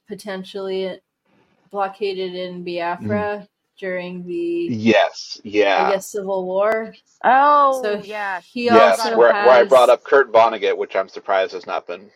[0.10, 1.00] potentially
[1.72, 3.48] blockaded in Biafra mm.
[3.78, 5.88] during the, Yes, yeah.
[5.88, 6.94] I guess, Civil War.
[7.24, 8.42] oh, So yeah.
[8.42, 9.46] he yes, also where, has.
[9.46, 12.10] where I brought up Kurt Vonnegut, which I'm surprised has not been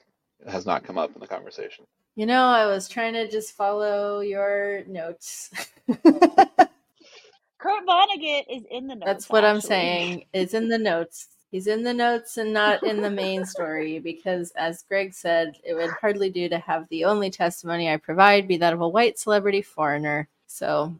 [0.49, 1.85] has not come up in the conversation.
[2.15, 5.49] You know, I was trying to just follow your notes.
[5.87, 9.05] Kurt Vonnegut is in the notes.
[9.05, 10.25] That's what I'm saying.
[10.33, 11.27] It's in the notes.
[11.53, 15.75] He's in the notes and not in the main story because, as Greg said, it
[15.75, 19.19] would hardly do to have the only testimony I provide be that of a white
[19.19, 20.27] celebrity foreigner.
[20.47, 20.95] So,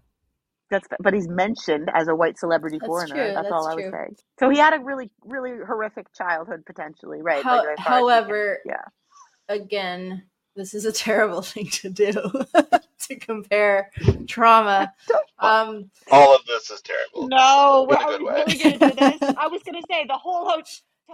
[0.70, 3.16] That's but he's mentioned as a white celebrity That's foreigner.
[3.16, 3.92] true, That's, all that's I would true.
[4.10, 4.24] say.
[4.40, 7.44] So he had a really, really horrific childhood potentially, right?
[7.44, 8.86] How- like, as far as we can- however, yeah,
[9.50, 10.22] again,
[10.56, 12.12] this is a terrible thing to do
[13.00, 13.92] to compare
[14.28, 14.94] trauma.
[15.40, 17.28] Um, All of this is terrible.
[17.28, 19.36] No, In a are we really gonna do this?
[19.38, 20.64] I was gonna say the whole hotel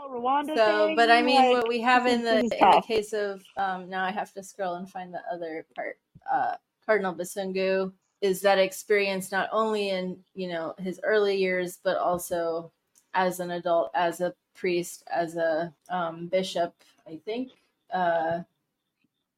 [0.10, 0.96] Rwanda so, thing.
[0.96, 4.04] but I mean, like, what we have in the in the case of um, now,
[4.04, 5.98] I have to scroll and find the other part.
[6.32, 11.98] Uh, Cardinal Besungu is that experience not only in you know his early years, but
[11.98, 12.72] also
[13.14, 16.74] as an adult, as a priest, as a um, bishop.
[17.08, 17.50] I think
[17.92, 18.42] uh,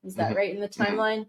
[0.04, 0.36] is that Mhm.
[0.36, 0.86] right in the Mhm.
[0.88, 1.28] timeline?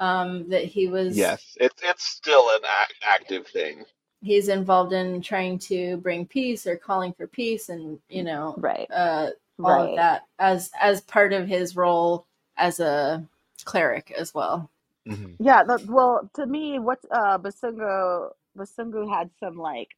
[0.00, 3.84] Um, that he was Yes, it's it's still an ac- active thing.
[4.22, 8.90] he's involved in trying to bring peace or calling for peace, and you know Right.
[8.90, 9.30] uh,
[9.62, 9.90] all Right.
[9.90, 13.28] of that as as part of his role as a
[13.64, 14.70] cleric as well.
[15.08, 15.36] Mhm.
[15.38, 15.64] Yeah.
[15.64, 19.90] The, well, to me, what uh Besungu Besungu had some like.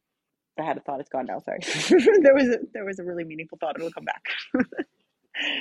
[0.59, 0.99] I had a thought.
[1.01, 1.39] It's gone now.
[1.39, 1.59] Sorry.
[2.23, 3.77] there was a there was a really meaningful thought.
[3.77, 4.23] It'll come back.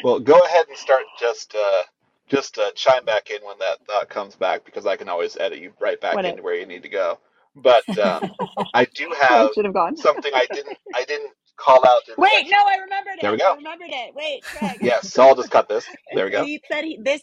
[0.02, 1.04] Well, go ahead and start.
[1.20, 1.82] Just uh,
[2.28, 5.60] just uh, chime back in when that thought comes back because I can always edit
[5.60, 7.18] you right back When it- into where you need to go.
[7.56, 8.30] But um,
[8.74, 9.96] I do have should have gone.
[9.96, 12.08] something I didn't I didn't call out.
[12.08, 12.50] In Wait, section.
[12.50, 13.22] no, I remembered it.
[13.22, 13.52] There we go.
[13.52, 14.14] I remembered it.
[14.14, 14.80] Wait, Craig.
[14.80, 15.90] Yes, so I'll just cut this.
[16.14, 16.46] There we go.
[16.46, 17.22] He said he this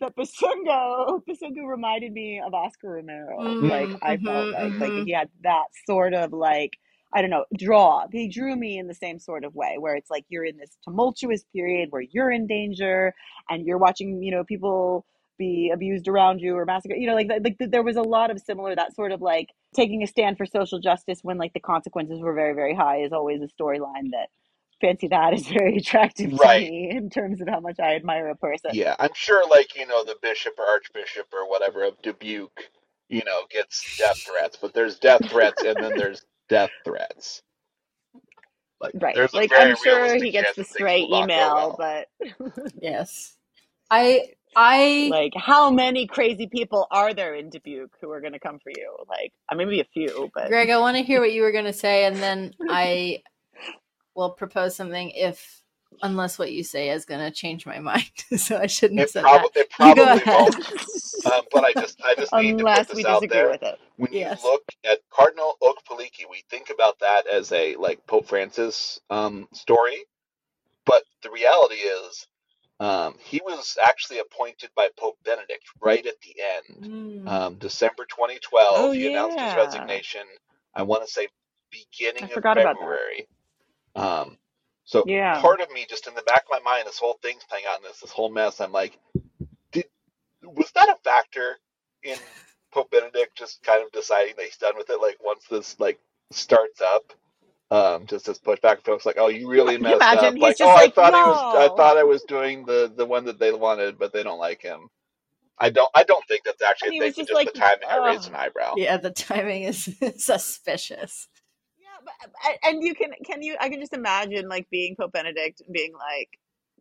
[0.00, 3.56] but Besungu Besungu reminded me of Oscar Romero.
[3.60, 5.04] Mm, like I felt mhm, like like mhm.
[5.04, 6.72] he had that sort of like
[7.14, 8.06] I don't know draw.
[8.12, 10.76] They drew me in the same sort of way where it's like you're in this
[10.84, 13.14] tumultuous period where you're in danger
[13.50, 15.06] and you're watching you know people
[15.38, 17.00] be abused around you or massacred.
[17.00, 20.02] You know like like there was a lot of similar that sort of like taking
[20.02, 23.42] a stand for social justice when like the consequences were very very high is always
[23.42, 24.28] a storyline that
[24.80, 26.50] fancy that is very attractive to Right.
[26.50, 28.72] me in terms of how much I admire a person.
[28.72, 32.70] Yeah, I'm sure, like you know, the bishop or archbishop or whatever of Dubuque,
[33.08, 37.42] you know, gets death threats, but there's death threats and then there's death threats.
[38.80, 39.32] Like, Right.
[39.32, 42.06] Like I'm sure he gets the that stray will not go email, well.
[42.18, 43.36] but Yes,
[43.90, 48.38] I I like how many crazy people are there in Dubuque who are going to
[48.38, 48.96] come for you?
[49.08, 51.64] Like uh, maybe a few, but Greg, I want to hear what you were going
[51.64, 53.22] to say, and then I
[54.14, 55.62] will propose something if
[56.02, 58.10] unless what you say is going to change my mind.
[58.36, 60.28] so I shouldn't have It, said prob- it You go probably ahead.
[60.30, 60.56] won't.
[61.24, 63.46] Um, but I just, I just need to unless put we this out disagree there.
[63.46, 63.78] with it.
[63.96, 64.42] When Yes.
[64.42, 69.48] you look at Cardinal Okpaleke, we think about that as a like Pope Francis um,
[69.54, 70.04] story,
[70.86, 72.26] but the reality is,
[72.80, 76.88] um, he was actually appointed by Pope Benedict right at the end.
[76.90, 77.26] Mm.
[77.26, 78.76] um, December 2012.
[78.76, 80.22] Oh, he announced his resignation.
[80.74, 81.28] I want to say
[81.70, 82.86] beginning I of forgot about that.
[82.86, 83.28] February.
[83.96, 84.38] Um,
[84.84, 85.34] so Yeah.
[85.34, 87.78] part of me, just in the back of my mind, this whole thing's playing out
[87.78, 88.60] in this this whole mess.
[88.60, 88.98] I'm like,
[89.72, 89.86] did
[90.42, 91.58] was that a factor
[92.04, 92.18] in
[92.72, 95.00] Pope Benedict just kind of deciding that he's done with it?
[95.00, 96.00] Like once this like
[96.32, 97.12] starts up.
[97.70, 100.14] Um, just as pushback, folks like, oh, you really Can you messed imagine?
[100.14, 100.38] up.
[100.38, 102.66] He's Like, just oh, like, I thought he was, I "No." thought I was doing
[102.66, 104.88] the the one that they wanted, but they don't like him.
[105.58, 105.90] I don't.
[105.94, 107.14] I don't think that's actually And he a thing.
[107.14, 108.76] was but just Just like, the timing, I raised "Ugh." an eyebrow.
[108.76, 111.28] Yeah, the timing is suspicious.
[112.04, 115.12] Yeah, but a- and you can can you I can just imagine like being Pope
[115.12, 116.30] Benedict and being like,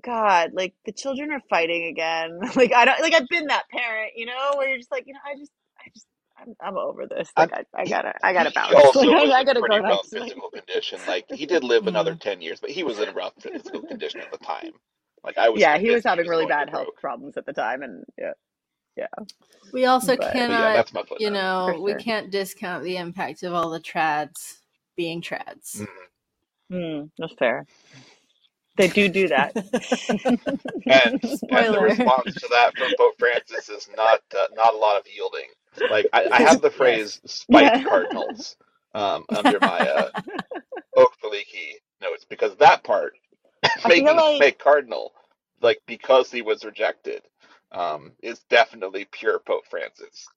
[0.03, 2.39] God, like the children are fighting again.
[2.55, 5.13] like I don't like I've been that parent, you know, where you're just like, you
[5.13, 6.07] know, I just I just
[6.39, 7.31] I'm, I'm over this.
[7.38, 8.73] Like I, I gotta I gotta he bounce.
[8.73, 10.13] also Like, was I, I gotta pretty go rough next.
[10.19, 10.99] Like, physical condition.
[11.07, 12.21] Like he did live another Mm.
[12.21, 14.71] ten years, but he was in a rough physical condition at the time.
[15.23, 15.62] Like I was.
[15.62, 17.01] yeah, he was convinced having really going to bad health broke.
[17.01, 18.33] problems at the time, and yeah,
[18.97, 19.07] yeah
[19.73, 21.21] We also But- But yeah, But yeah, cannot, that's my footnote.
[21.21, 24.59] you know, For we can't discount the impact of all the trads
[24.95, 25.86] being trads.
[26.71, 27.65] Mm, that's fair.
[28.77, 29.53] They do do that.
[30.86, 34.97] And, and the response to that from Pope Francis is not uh, not a lot
[34.99, 35.47] of yielding.
[35.89, 37.84] Like I, I have the phrase "spiked Yeah.
[37.84, 38.58] cardinals"
[38.93, 40.10] um, under my uh,
[40.97, 43.13] Okpaleke notes because that part
[43.88, 45.13] making feel like- fake cardinal,
[45.62, 47.21] like because he was rejected,
[47.71, 50.27] um, is definitely pure Pope Francis.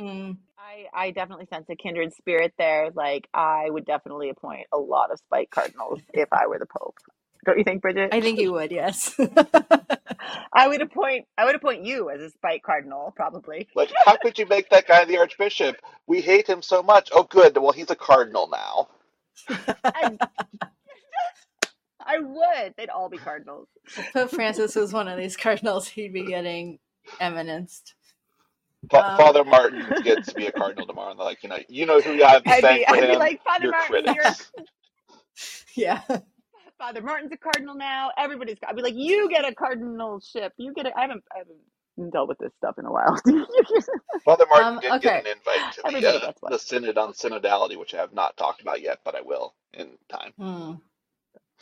[0.00, 0.36] Mm.
[0.58, 2.90] I, I definitely sense a kindred spirit there.
[2.94, 6.96] Like I would definitely appoint a lot of spike cardinals if I were the Pope.
[7.44, 8.10] Don't you think, Bridget?
[8.12, 9.14] I think you would, yes.
[10.52, 13.68] I would appoint I would appoint you as a spike cardinal, probably.
[13.74, 15.76] Like, how could you make that guy the archbishop?
[16.06, 17.10] We hate him so much.
[17.12, 17.56] Oh, good.
[17.56, 18.88] Well, he's a cardinal now.
[19.84, 20.16] I,
[22.00, 22.74] I would.
[22.76, 23.68] They'd all be cardinals.
[23.96, 26.78] if Pope Francis was one of these cardinals, he'd be getting
[27.20, 27.94] eminenced.
[28.90, 31.58] Fa- Um, Father Martin gets to be a cardinal tomorrow, and they're like, you know,
[31.68, 33.18] you know who you have to I'd thank be, for I'd be him.
[33.18, 34.04] like Father Your Martin.
[34.04, 34.14] critics.
[34.14, 34.36] You're,
[35.76, 36.02] Yeah.
[36.78, 38.10] Father Martin's a cardinal now.
[38.18, 38.58] Everybody's.
[38.66, 40.52] I'd be like, you get a cardinalship.
[40.58, 40.86] You get.
[40.86, 40.94] it.
[40.96, 41.24] A, I haven't.
[41.34, 43.20] I haven't dealt with this stuff in a while.
[44.24, 45.00] Father Martin Um, did okay.
[45.00, 48.36] get an invite to Everybody the uh, the synod on synodality, which I have not
[48.36, 50.32] talked about yet, but I will in time.
[50.38, 50.72] Hmm.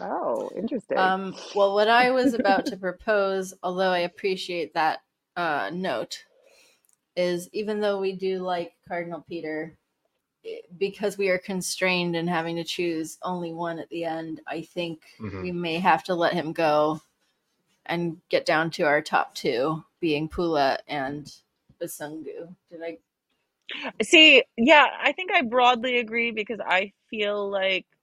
[0.01, 0.99] oh, interesting.
[0.99, 5.01] Um, well, what I was about to propose, although I appreciate that
[5.37, 6.25] uh, note,
[7.17, 9.77] is even though we do like Cardinal Peter,
[10.79, 15.03] because we are constrained in having to choose only one at the end, I think
[15.21, 15.43] Mhm.
[15.43, 17.01] we may have to let him go
[17.87, 21.33] and get down to our top two, being Poola and
[21.81, 22.55] Besungu.
[22.71, 22.99] Did I?
[24.03, 28.02] See, yeah, I think I broadly agree because I feel like it's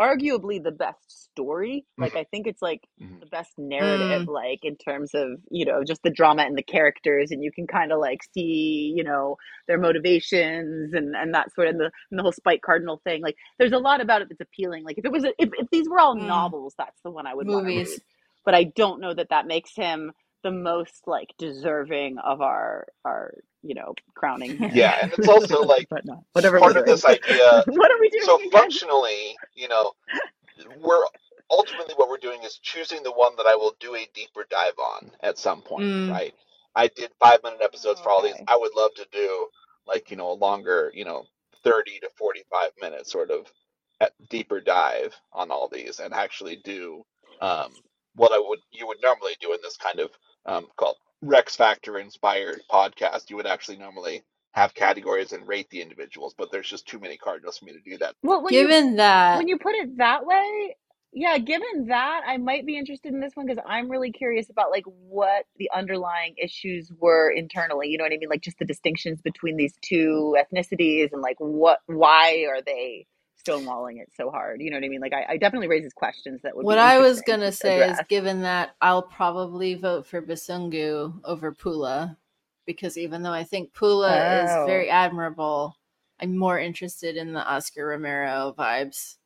[0.00, 1.84] arguably the best story.
[1.98, 3.20] Like, I think it's like Mhm.
[3.20, 7.30] the best narrative, like in terms of, you know, just the drama and the characters,
[7.30, 9.36] and you can kind of like see, you know,
[9.68, 13.22] their motivations and and that sort of and the, and the whole Spike Cardinal thing.
[13.22, 14.84] Like, there's a lot about it that's appealing.
[14.84, 16.16] Like, if it was, a, if, if these were all Mm.
[16.16, 17.90] novels, that's the one I would Movies.
[17.90, 18.02] read.
[18.44, 23.34] But I don't know that that makes him the most like deserving of our our
[23.64, 24.70] you know crowning here.
[24.74, 27.64] Yeah, and it's also like but no, whatever part of this idea.
[27.68, 28.50] what are we doing So again?
[28.52, 29.92] functionally, you know,
[30.80, 31.04] we're
[31.50, 34.78] ultimately what we're doing is choosing the one that I will do a deeper dive
[34.78, 36.10] on at some point, Mm.
[36.10, 36.34] right?
[36.76, 38.36] I did five minute episodes for all these.
[38.48, 39.48] I would love to do
[39.86, 41.26] like you know a longer, you know,
[41.64, 43.46] thirty to forty five minute sort of
[44.30, 47.04] deeper dive on all these and actually do
[47.40, 47.72] um,
[48.16, 50.10] what I would you would normally do in this kind of
[50.46, 53.30] um, called Rex Factor inspired podcast.
[53.30, 54.22] You would actually normally
[54.52, 57.80] have categories and rate the individuals, but there's just too many cardinals for me to
[57.80, 58.14] do that.
[58.22, 60.76] Well, when you Given that, when you put it that way,
[61.12, 64.70] yeah, given that, I might be interested in this one because I'm really curious about
[64.70, 67.88] like what the underlying issues were internally.
[67.88, 68.28] You know what I mean?
[68.28, 73.06] Like just the distinctions between these two ethnicities and like what, why are they
[73.44, 74.60] stonewalling it so hard?
[74.60, 75.00] You know what I mean?
[75.00, 76.66] Like I, I definitely raises questions that would.
[76.66, 81.52] what I was gonna to say is, given that I'll probably vote for Besungu over
[81.52, 82.16] Poola,
[82.66, 84.64] because even though I think Poola Oh.
[84.64, 85.76] is very admirable,
[86.20, 89.16] I'm more interested in the Oscar Romero vibes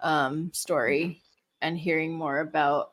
[0.00, 1.22] um, story
[1.60, 2.92] and hearing more about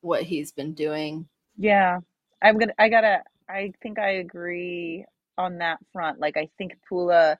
[0.00, 1.28] what he's been doing.
[1.56, 1.98] Yeah,
[2.42, 2.74] I'm gonna.
[2.78, 3.22] I gotta.
[3.48, 5.04] I think I agree
[5.38, 6.18] on that front.
[6.20, 7.36] Like, I think Poola,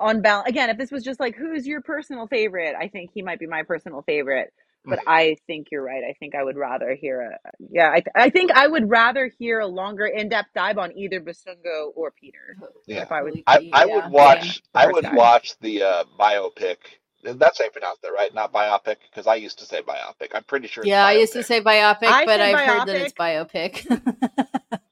[0.00, 2.76] on balance, again, if this was just like, who's your personal favorite?
[2.80, 4.52] I think he might be my personal favorite.
[4.88, 5.04] But Mhm.
[5.06, 6.04] I think you're right.
[6.04, 7.38] I think I would rather hear a.
[7.70, 11.92] Yeah, I, I think I would rather hear a longer, in-depth dive on either Besungu
[11.96, 12.56] or Peter.
[12.86, 13.04] Yeah.
[13.04, 13.34] If I would.
[13.46, 15.12] I, I would watch The I would guy.
[15.16, 16.78] watch the uh, biopic.
[17.24, 18.34] That's how you pronounce that, right?
[18.34, 20.30] Not biopic, because I used to say biopic.
[20.34, 20.84] I'm pretty sure.
[20.84, 23.86] It's Yeah, I used to say biopic, I but I've heard that it's biopic.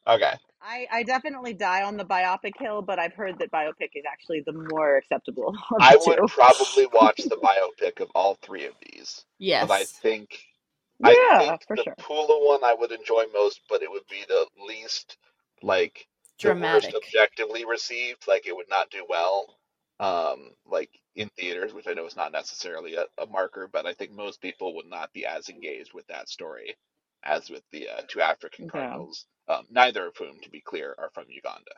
[0.07, 0.35] Okay.
[0.69, 4.43] I, I definitely die on the biopic hill, but I've heard that biopic is actually
[4.47, 6.29] the more acceptable of I the would two.
[6.29, 9.25] probably watch the biopic of all three of these.
[9.41, 9.61] Yes.
[9.61, 10.03] But I yes.
[10.03, 10.39] think
[11.01, 11.97] Yeah, I think for the sure.
[12.01, 15.19] Poola one I would enjoy most, but it would be the least
[15.63, 16.07] like
[16.43, 16.55] the Dramatic.
[16.55, 18.29] worst objectively received.
[18.29, 19.59] Like it would not do well.
[20.01, 23.95] Um, like in theaters, which I know is not necessarily a, a marker, but I
[23.95, 26.77] think most people would not be as engaged with that story
[27.25, 29.01] as with the uh, two African Yeah.
[29.49, 31.73] Um, neither of whom, to be clear, are from Uganda.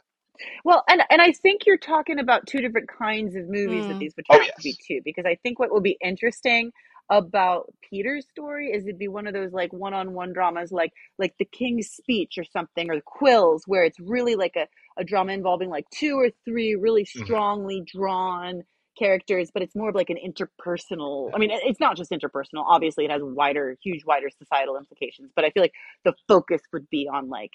[0.64, 4.00] Well, and and I think you're talking about two different kinds of movies that Mm.
[4.00, 4.80] these would Oh, have to be yes.
[4.86, 6.72] too, because I think what will be interesting
[7.10, 11.46] about Peter's story is it'd be one of those like one-on-one dramas, like like The
[11.46, 14.66] King's Speech or something, or Quills, where it's really like a,
[14.98, 17.40] a drama involving like two or three really Mhm.
[17.44, 18.62] strongly drawn
[19.00, 21.30] characters, but it's more of like an interpersonal.
[21.34, 22.64] I mean, it's not just interpersonal.
[22.66, 25.30] Obviously, it has wider, huge, wider societal implications.
[25.34, 25.74] But I feel like
[26.04, 27.52] the focus would be on like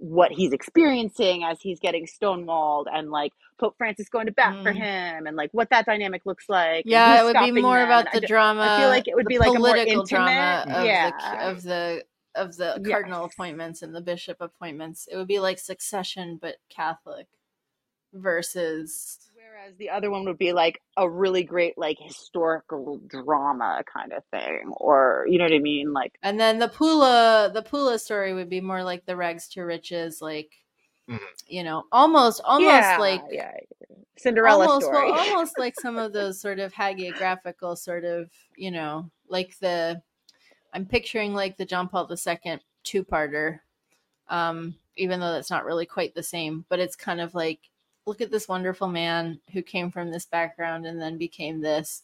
[0.00, 4.72] what he's experiencing as he's getting stonewalled and like Pope Francis going to bat for
[4.72, 4.76] Mm.
[4.76, 6.84] him and like what that dynamic looks like.
[6.86, 8.62] Yeah, it would be more them, about and I the drama.
[8.62, 10.08] I feel like it would be like a more political intimate.
[10.08, 11.10] drama of yeah.
[11.10, 12.88] the of the of the Yes.
[12.92, 15.08] cardinal appointments and the bishop appointments.
[15.10, 17.26] It would be like Succession, but Catholic
[18.12, 19.18] versus
[19.58, 24.24] Whereas the other one would be like a really great like historical drama kind of
[24.26, 25.92] thing, or you know what I mean?
[25.92, 29.62] Like And then the Poola, the Poola story would be more like the rags to
[29.62, 30.52] riches, like
[31.08, 31.18] Mhm.
[31.48, 33.52] you know, almost, almost yeah, like yeah,
[34.16, 35.10] Cinderella almost, story.
[35.10, 40.00] well, almost like some of those sort of hagiographical sort of, you know, like the.
[40.74, 43.60] I'm picturing like the John Paul II two-parter,
[44.28, 47.60] um, even though that's not really quite the same, but it's kind of like,
[48.08, 52.02] look at this wonderful man who came from this background and then became this,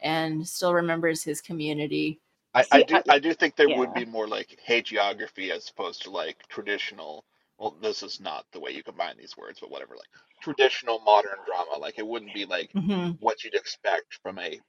[0.00, 2.20] and still remembers his community.
[2.54, 6.02] I, I do I- I do think there would be more like hagiography as opposed
[6.02, 7.24] to like traditional.
[7.58, 9.96] Well, this is not the way you combine these words, but whatever.
[9.96, 10.08] Like
[10.42, 13.12] traditional modern drama, like it wouldn't be like Mm-hmm.
[13.20, 14.60] what you'd expect from a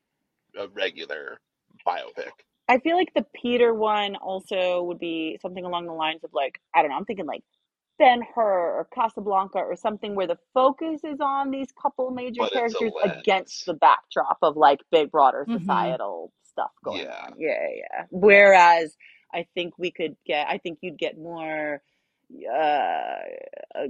[0.58, 1.40] a regular
[1.88, 2.34] biopic.
[2.68, 6.60] I feel like the Peter one also would be something along the lines of like
[6.74, 6.98] I don't know.
[6.98, 7.44] I'm thinking like
[8.00, 8.41] Ben Hur
[8.80, 13.66] or Casablanca or something where the focus is on these couple major But characters against
[13.66, 15.60] the backdrop of like big broader Mhm.
[15.60, 17.26] societal stuff going Yeah.
[17.28, 17.34] on.
[17.38, 18.06] Yeah, yeah.
[18.10, 18.96] Whereas
[19.34, 20.48] I think we could get.
[20.48, 21.82] I think you'd get more.
[22.52, 23.18] Uh,
[23.76, 23.88] uh,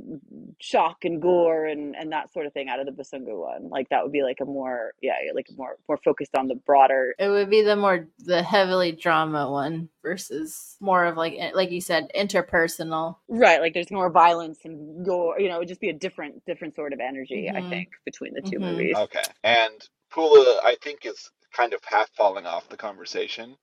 [0.60, 3.70] shock and gore and and that sort of thing out of the Besungu one.
[3.70, 7.16] Like that would be like a more yeah, like more more focused on the broader.
[7.20, 11.82] It would be the more the heavily drama one versus more of like like you
[11.82, 13.18] said interpersonal.
[13.28, 15.39] Right, like there's more violence and gore.
[15.39, 17.50] You know, it would just be a different different sort of energy.
[17.54, 17.70] I Mhm.
[17.70, 18.62] think between the 2 Mhm.
[18.72, 18.98] movies.
[18.98, 19.24] Okay.
[19.44, 23.58] And Poola, I think, is kind of half falling off the conversation.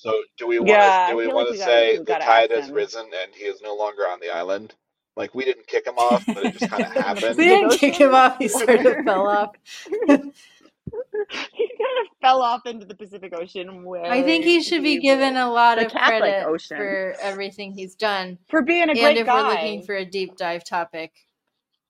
[0.00, 1.92] So do we want to Yeah, do I we feel want to we gotta- say
[1.92, 2.74] we the gotta tide ask has him.
[2.74, 4.74] risen and he is no longer on the island?
[5.14, 7.36] Like we didn't kick him off, but it just kind of happened.
[7.36, 8.38] We didn't kick him off.
[8.38, 9.50] He sort of fell off.
[9.82, 13.84] he kind of fell off into the Pacific Ocean.
[13.84, 16.76] Where I think he should be given a lot the of Catholic credit Ocean.
[16.78, 18.38] for everything he's done.
[18.48, 19.08] for being a great guy.
[19.08, 19.42] and great if guy.
[19.42, 21.12] we're looking for a deep dive topic,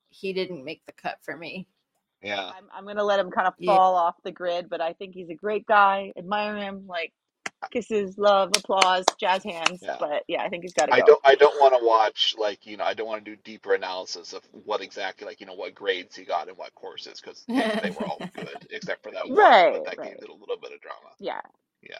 [0.09, 1.67] he didn't make the cut for me.
[2.21, 2.43] Yeah.
[2.45, 3.73] I'm, I'm gonna let him kind of Yeah.
[3.75, 6.11] fall off the grid, but I think he's a great guy.
[6.17, 7.13] Admire him, like
[7.69, 9.81] kisses, love, applause, jazz hands.
[9.81, 9.97] Yeah.
[9.99, 10.97] But yeah, I think he's got to go.
[10.97, 13.41] I don't I don't want to watch like you know I don't want to do
[13.43, 17.21] deeper analysis of what exactly like you know what grades he got and what courses
[17.21, 17.47] because
[17.81, 20.11] they were all good except for that one Right, but that right.
[20.11, 21.15] gave it a little bit of drama.
[21.19, 21.41] Yeah,
[21.83, 21.97] Yeah,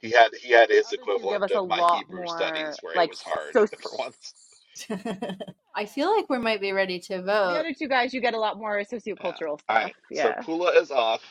[0.00, 2.24] He had he had his Others who equivalent give us a of my lot Hebrew
[2.24, 4.34] more, studies where like, it was hard so- for once.
[5.76, 7.52] I feel like we might be ready to vote.
[7.52, 7.60] the vote.
[7.60, 9.84] other two guys, you get a lot more sociocultural All stuff.
[9.84, 11.22] right, Yeah, so Poola is off.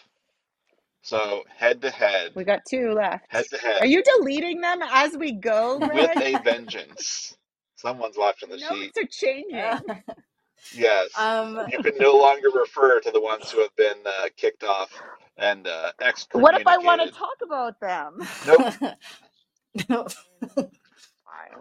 [1.03, 3.25] So head to head, we got two left.
[3.29, 6.17] head to head Are you deleting them as we go, with Greg?
[6.17, 7.35] a vengeance.
[7.75, 8.97] Someone's watching the Notes sheet.
[8.97, 9.81] are changing.
[10.71, 11.09] Yes.
[11.15, 14.91] um, you can no longer refer to the ones who have been uh, kicked off
[15.37, 15.91] and uh,
[16.33, 17.17] what if I want to excommunicated.
[17.17, 18.19] talk about them?
[18.45, 18.67] Nope.
[19.89, 20.07] no.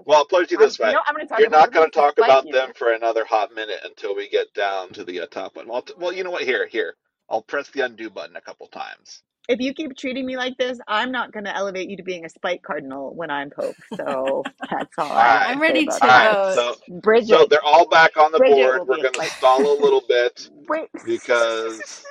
[0.06, 0.88] Well, I'll put it to you this I'm, way.
[0.90, 2.46] you know, I'm going to talk You're about not going them to talk despite about
[2.46, 2.52] you.
[2.52, 5.68] them for another hot minute until we get down to the uh, top one.
[5.68, 6.44] Well, t- well, you know what?
[6.44, 6.96] Here, here.
[7.30, 9.22] I'll press the undo button a couple times.
[9.48, 12.24] If you keep treating me like this, I'm not going to elevate you to being
[12.24, 13.76] a spike cardinal when I'm pope.
[13.96, 15.50] So that's all all right.
[15.50, 16.54] I'm ready to All right.
[16.54, 18.88] So, Bridget, so they're all back on the Bridget board.
[18.88, 20.50] We're going to stall a little bit
[21.04, 22.04] because.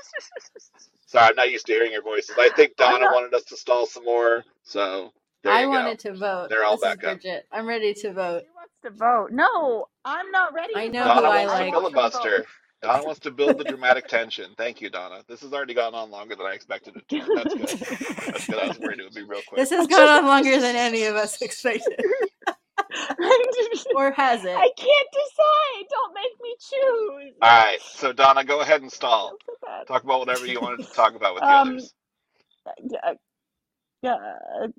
[1.08, 2.36] Sorry, I'm not used to hearing your voices.
[2.40, 4.44] I think Donna not- wanted us to stall some more.
[4.64, 5.14] So
[5.44, 5.72] there I you go.
[5.72, 6.50] wanted to vote.
[6.50, 7.20] They're all this is back up.
[7.52, 8.44] I'm ready to vote.
[8.44, 9.32] She wants to vote.
[9.32, 10.74] No, I'm not ready.
[10.76, 11.16] I know vote.
[11.16, 11.74] who Donna I like.
[11.74, 12.46] to filibuster.
[12.82, 14.52] Donna wants to build the dramatic tension.
[14.58, 15.24] Thank you, Donna.
[15.28, 17.30] This has already gone on longer than I expected it to.
[17.36, 17.80] That's good.
[18.28, 18.60] That's good.
[18.60, 19.60] I was worried it would be real quick.
[19.60, 22.00] This has gone on longer than any of us expected.
[23.20, 23.46] I
[23.96, 24.52] Or has it?
[24.58, 25.88] I can't decide.
[25.90, 27.36] Don't make me choose.
[27.42, 29.38] All right, so Donna, go ahead and stall.
[29.62, 29.86] So.
[29.88, 31.94] Talk about whatever you wanted to talk about with the Um, others.
[32.84, 33.14] Yeah,
[34.04, 34.18] yeah,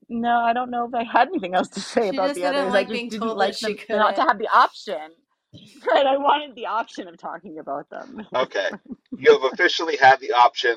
[0.09, 2.43] no, I don't know if I had anything else to say She about just the
[2.43, 2.73] didn't others.
[2.73, 4.29] like I just being didn't told like she them not to couldn't.
[4.29, 5.13] have the option.
[5.87, 8.27] Right, I wanted the option of talking about them.
[8.35, 8.71] Okay,
[9.17, 10.77] you have officially had the option.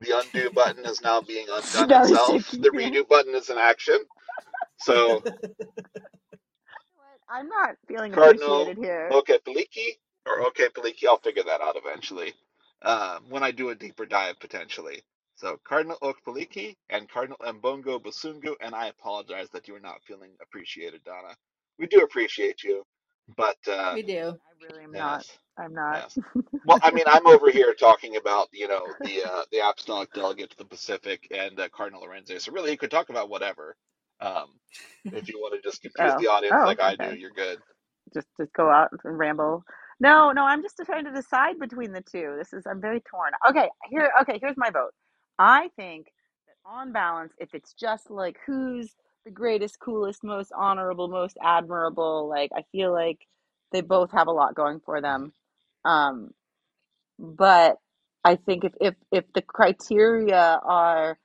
[0.00, 2.42] The undo button is now being undone itself.
[2.42, 3.98] taking- The redo button is in action.
[4.78, 5.24] So,
[7.30, 9.18] I'm not feeling Cardinal, appreciated here.
[9.18, 12.34] okay, Paliki, or okay, Paliki, I'll figure that out eventually.
[12.82, 15.02] Um, when I do a deeper dive, potentially.
[15.36, 20.32] So, Cardinal Okpaleke and Cardinal Ambongo Besungu, and I apologize that you are not feeling
[20.42, 21.36] appreciated, Donna.
[21.78, 22.84] We do appreciate you,
[23.36, 24.38] but uh, We do.
[24.38, 25.26] I really am not.
[25.58, 26.02] I'm not.
[26.02, 26.18] Yes.
[26.64, 30.50] Well, I mean, I'm over here talking about you know the uh, the apostolic delegate
[30.50, 32.38] to the Pacific and uh, Cardinal Lorenzo.
[32.38, 33.76] So really, you could talk about whatever.
[34.20, 34.48] Um,
[35.12, 36.18] if you want to just confuse Oh.
[36.18, 37.58] the audience Oh, like I do, you're good.
[38.14, 39.64] Just just go out and ramble.
[40.00, 42.36] No, no, I'm just trying to decide between the two.
[42.38, 43.32] This is I'm very torn.
[43.50, 44.92] Okay, here okay, here's my vote.
[45.38, 46.06] I think
[46.46, 48.94] that on balance, if it's just like who's
[49.24, 53.26] the greatest, coolest, most honorable, most admirable, like I feel like
[53.72, 55.32] they both have a lot going for them.
[55.84, 56.30] Um
[57.18, 57.78] but
[58.24, 61.18] I think if if if the criteria are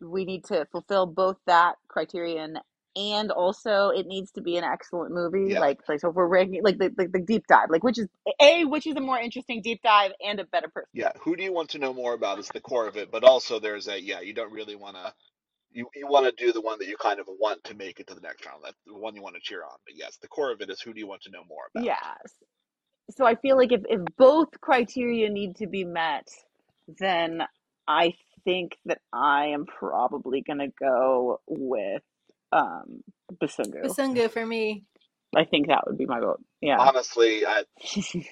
[0.00, 2.58] we need to fulfill both that criterion
[2.96, 5.60] and also it needs to be an excellent movie Yeah.
[5.60, 8.08] like like so if we're ranking like the, the, the deep dive like which is
[8.40, 11.12] a which is a more interesting deep dive and a better person Yeah.
[11.22, 13.58] Who do you want to know more about is the core of it, but also
[13.60, 14.20] there's a yeah.
[14.20, 15.12] You don't really want to.
[15.74, 18.08] You, you want to do the one that you kind of want to make it
[18.08, 18.62] to the next round.
[18.64, 19.76] That's the one you want to cheer on.
[19.86, 21.84] But yes, the core of it is who do you want to know more about?
[21.84, 22.32] yes
[23.10, 26.28] so i feel like if, if both criteria need to be met
[26.98, 27.42] then
[27.88, 28.12] i
[28.44, 32.02] think that i am probably going to go with
[32.52, 33.02] um
[33.42, 34.84] Besungu Besungu for me.
[35.36, 37.64] i think that would be my vote yeah Honestly, I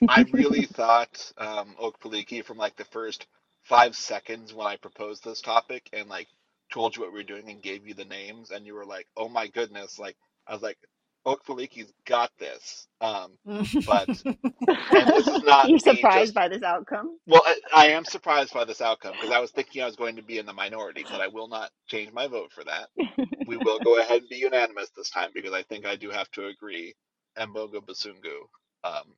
[0.09, 3.27] I really thought um, Okpaleke from like the first
[3.65, 6.29] five seconds when I proposed this topic and like
[6.73, 9.07] told you what we were doing and gave you the names and you were like,
[9.19, 10.17] oh my goodness, like
[10.49, 10.79] I was like,
[11.27, 12.89] Okpaleke's got this.
[13.01, 13.39] Um,
[13.87, 18.05] But- and this is not you're surprised just- by this outcome well, I, I am
[18.05, 20.55] surprised by this outcome because I was thinking I was going to be in the
[20.55, 22.89] minority, but I will not change my vote for that.
[23.47, 26.31] We will go ahead and be unanimous this time because I think I do have
[26.33, 26.95] to agree
[27.39, 28.47] Ambongo Besungu
[28.85, 29.15] um,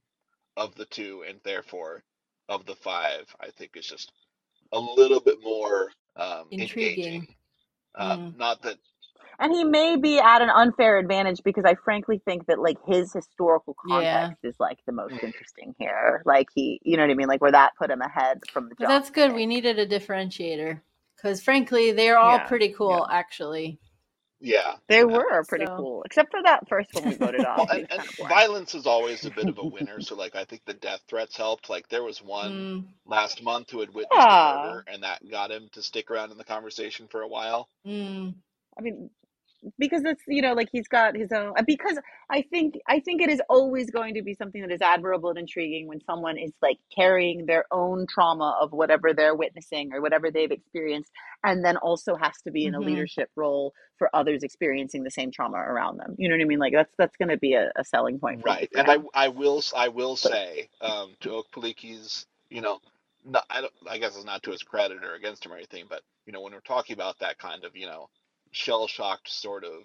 [0.57, 2.02] of the two, and therefore
[2.48, 4.12] of the five, I think is just
[4.72, 7.05] a little bit more um, Intriguing.
[7.05, 7.34] engaging.
[7.97, 8.36] Um, Mm.
[8.36, 8.78] Not that
[9.38, 13.12] And he may be at an unfair advantage because I frankly think that like his
[13.12, 13.86] historical Yeah.
[13.86, 16.22] context is like the most interesting here.
[16.24, 17.28] Like he, you know what I mean?
[17.28, 18.88] Like where that put him ahead from the But jump.
[18.88, 19.32] that's good.
[19.34, 20.80] We needed a differentiator
[21.16, 23.07] because, frankly, they're all Yeah, pretty cool.
[23.11, 23.80] Actually,
[24.45, 24.74] yeah.
[24.88, 25.05] They yeah.
[25.05, 27.70] were pretty So- cool, except for that first one we voted Well, off.
[27.70, 30.01] and, and kind of violence is always a bit of a winner.
[30.01, 31.68] So, like, I think the death threats helped.
[31.70, 34.62] Like, there was one mm, last month who had witnessed Yeah.
[34.66, 37.68] murder, and that got him to stick around in the conversation for a while.
[37.86, 38.34] mm,
[38.78, 39.11] I mean,
[39.78, 41.54] because it's you know like he's got his own.
[41.66, 41.98] Because
[42.30, 45.38] I think I think it is always going to be something that is admirable and
[45.40, 50.30] intriguing when someone is like carrying their own trauma of whatever they're witnessing or whatever
[50.30, 51.12] they've experienced,
[51.44, 52.82] and then also has to be in a Mhm.
[52.82, 56.14] leadership role for others experiencing the same trauma around them.
[56.18, 56.58] You know what I mean?
[56.60, 58.98] Like that's that's going to be a, a selling point, for- Right, for and I,
[58.98, 59.06] him.
[59.14, 62.80] I will s- I will say um, to Okpaleke's, you know,
[63.24, 65.86] no, I don't I guess it's not to his credit or against him or anything,
[65.88, 68.08] but you know when we're talking about that kind of you know
[68.55, 69.82] shell shocked sort of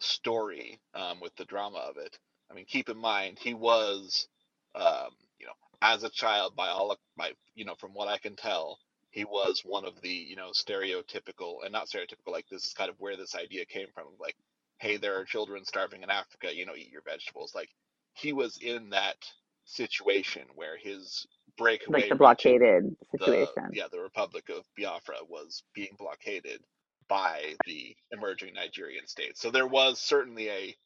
[0.00, 2.18] story um, with the drama of it,
[2.50, 4.28] I mean keep in mind he was
[4.74, 5.52] um, you know
[5.82, 8.78] as a child by all by you know from what I can tell
[9.10, 12.90] he was one of the you know stereotypical and not stereotypical like this is kind
[12.90, 14.36] of where this idea came from like
[14.78, 17.70] hey there are children starving in Africa you know eat your vegetables like
[18.14, 19.16] he was in that
[19.64, 23.70] situation where his breakaway like the blockaded the situation.
[23.72, 26.60] yeah the Republic of Biafra was being blockaded
[27.08, 29.38] by the emerging Nigerian state.
[29.38, 30.76] So there was certainly a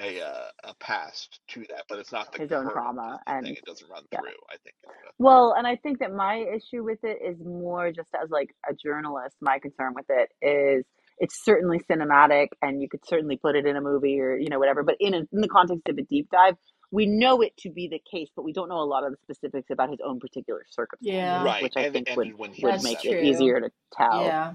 [0.00, 3.44] a uh, a past to that, but it's not the His own current trauma and
[3.44, 3.54] thing.
[3.54, 4.20] It doesn't run yeah.
[4.20, 4.30] through.
[4.50, 4.74] I think.
[5.18, 8.74] Well, and I think that my issue with it is more just as like a
[8.74, 10.84] journalist, my concern with it is
[11.18, 14.58] it's certainly cinematic and you could certainly put it in a movie or you know
[14.58, 16.54] whatever, but in a, in the context of a deep dive,
[16.90, 19.18] we know it to be the case, but we don't know a lot of the
[19.22, 21.44] specifics about his own particular circumstances, Yeah.
[21.44, 23.12] Right, which I and- think and would when he would make true.
[23.12, 24.24] it easier to tell.
[24.24, 24.54] yeah.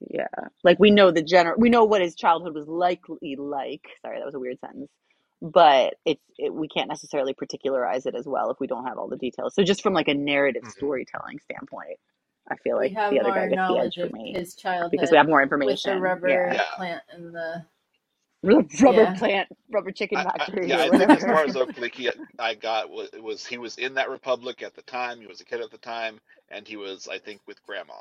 [0.00, 0.26] Yeah.
[0.64, 3.84] Like we know the general we know what his childhood was likely like.
[4.02, 4.90] Sorry, that was a weird sentence.
[5.42, 9.08] But it's it, we can't necessarily particularize it as well if we don't have all
[9.08, 9.54] the details.
[9.54, 10.70] So just from like a narrative Mhm.
[10.72, 11.98] storytelling standpoint,
[12.50, 15.16] I feel like the other guy gets the edge for me his childhood because we
[15.16, 15.94] have more with information.
[15.96, 16.52] the rubber Yeah.
[16.54, 16.62] Yeah.
[16.76, 17.66] plant and the
[18.42, 19.14] Rubber Yeah.
[19.18, 21.90] plant, rubber chicken I, I, factory yeah, I think as far as Oakley,
[22.38, 25.20] I got was, was he was in that republic at the time.
[25.20, 26.20] He was a kid at the time,
[26.50, 27.94] and he was, I think, with grandma.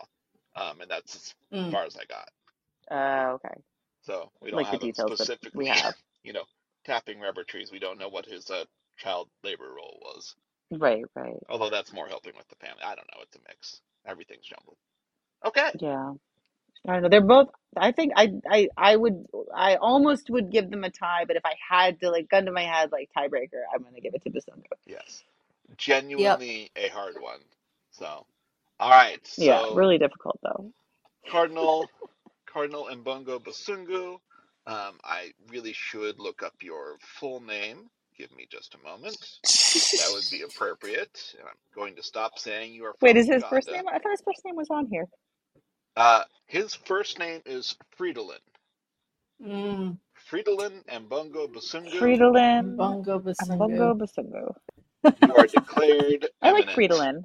[0.55, 1.71] Um, and that's as Mm.
[1.71, 2.29] far as I got.
[2.91, 3.61] Uh, okay.
[4.03, 5.95] So we don't Like have him details that specifically, we have.
[6.23, 6.45] you know,
[6.85, 7.71] tapping rubber trees.
[7.71, 8.65] We don't know what his uh,
[8.97, 10.35] child labor role was.
[10.71, 11.37] Right, right.
[11.49, 12.83] Although that's more helping with the family.
[12.83, 13.21] I don't know.
[13.23, 13.81] It's a mix.
[14.05, 14.77] Everything's jumbled.
[15.45, 15.71] Okay.
[15.81, 16.13] Yeah.
[16.87, 17.09] I don't know.
[17.09, 17.49] They're both.
[17.77, 19.25] I think I, I, I would.
[19.55, 22.51] I almost would give them a tie, but if I had to, like, gun to
[22.53, 24.63] my head, like tiebreaker, I'm gonna give it to Besungu.
[24.87, 25.23] Yes.
[25.77, 27.41] Genuinely a hard one.
[27.91, 28.25] So,
[28.79, 29.19] all right.
[29.27, 30.71] So Yeah, really difficult though.
[31.29, 31.91] Cardinal,
[32.51, 34.13] Cardinal Ambongo Besungu.
[34.67, 37.89] Um, I really should look up your full name.
[38.17, 39.17] Give me just a moment.
[39.97, 41.35] That would be appropriate.
[41.39, 43.83] And I'm going to stop saying you are from Wait, is his first name?
[43.87, 45.05] I thought his first name was on here.
[45.95, 48.39] Uh, his first name is Fridolin.
[49.43, 49.97] mm,
[50.29, 52.01] Fridolin Ambongo Besungu.
[52.01, 52.75] Fridolin.
[52.75, 53.97] Bongo Ambongo Besungu.
[53.97, 54.55] Besungu.
[55.17, 56.73] You are declared I like eminent.
[56.77, 57.23] Fridolin.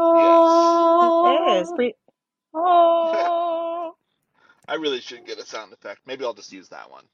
[0.00, 1.72] Oh, It is.
[1.76, 1.94] Fri-
[2.54, 3.94] oh.
[4.68, 6.00] I really should get a sound effect.
[6.06, 7.04] Maybe I'll just use that one.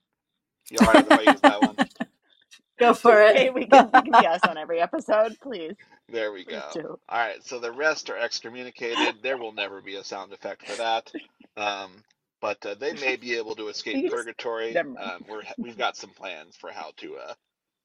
[0.71, 1.77] You alright if I use that one?
[2.79, 3.55] Go for Okay, it.
[3.55, 5.75] we can, we can be us on every episode, please.
[6.09, 6.61] There we go.
[7.09, 9.23] All right, so the rest are excommunicated.
[9.23, 11.11] There will never be a sound effect for that.
[11.57, 12.03] Um,
[12.41, 14.77] but uh, they may be able to escape can purgatory.
[14.77, 14.97] Um,
[15.29, 17.35] we're we've got some plans for how to uh,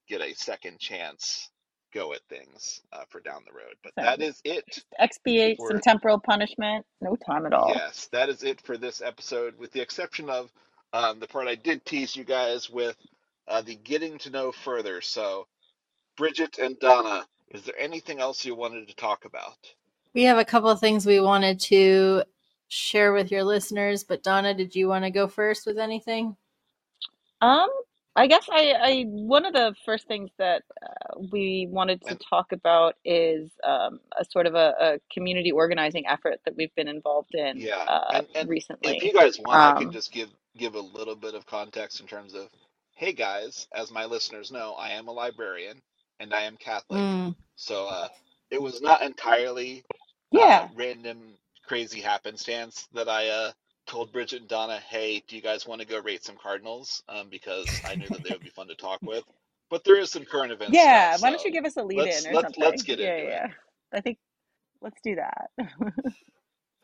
[0.08, 1.50] get a second chance
[1.92, 3.74] go at things uh, for down the road.
[3.82, 4.84] But that is it.
[4.98, 6.84] Expiate For- some temporal punishment.
[7.00, 7.72] No time at all.
[7.74, 10.50] Yes, that is it for this episode, with the exception of
[10.92, 12.96] um, the part I did tease you guys with
[13.48, 15.00] uh, the getting to know further.
[15.00, 15.46] So,
[16.16, 19.56] Bridget and Donna, is there anything else you wanted to talk about?
[20.14, 22.24] We have a couple of things we wanted to
[22.68, 26.36] share with your listeners, but Donna, did you want to go first with anything?
[27.40, 27.68] Um,
[28.16, 32.52] I guess I, I one of the first things that uh, we wanted to talk
[32.52, 37.34] about is um, a sort of a, a community organizing effort that we've been involved
[37.34, 38.98] in Yeah, uh, and- and recently.
[38.98, 42.00] If you guys want, I can Um, just give give a little bit of context
[42.00, 42.50] in terms of,
[42.96, 45.82] hey guys, as my listeners know, I am a librarian
[46.20, 48.08] and I am Catholic, Mm, so uh,
[48.50, 49.84] it was not entirely
[50.32, 53.52] yeah, uh, random crazy happenstance that I uh,
[53.90, 57.02] told Bridget and Donna, hey, do you guys want to go rate some Cardinals?
[57.08, 59.24] Um, because I knew that they would be fun to talk with.
[59.70, 60.82] but there is some current events.
[60.82, 62.58] Yeah, stuff, why don't you give us a lead let's in or let's something?
[62.58, 63.46] let's get yeah, into yeah.
[63.46, 63.48] it.
[63.92, 64.18] I think
[64.82, 65.50] let's do that.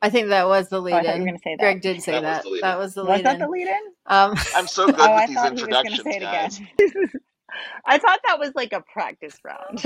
[0.03, 1.23] I think that was the Oh, lead I thought you in.
[1.23, 1.61] were going to say that.
[1.61, 2.43] Greg did say That was that.
[2.43, 2.71] the lead-in.
[2.71, 3.83] That was the Was lead that the lead in?
[4.07, 6.61] Um, I'm so good Oh, with I these thought he was introductions, say it guys.
[6.63, 6.71] again.
[7.87, 9.83] I thought that was like a practice round.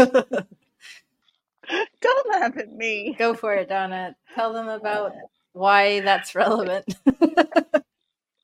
[2.02, 3.18] Don't laugh at me.
[3.18, 4.16] go for it, Donna.
[4.34, 5.12] Tell them about
[5.53, 6.94] why that's relevant.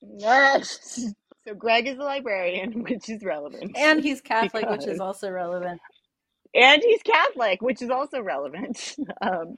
[0.01, 1.13] Yes.
[1.47, 3.71] So Greg is a librarian, which is relevant.
[3.77, 5.79] and he's Catholic, which is also relevant.
[6.53, 9.57] and he's Catholic, which is also relevant, um,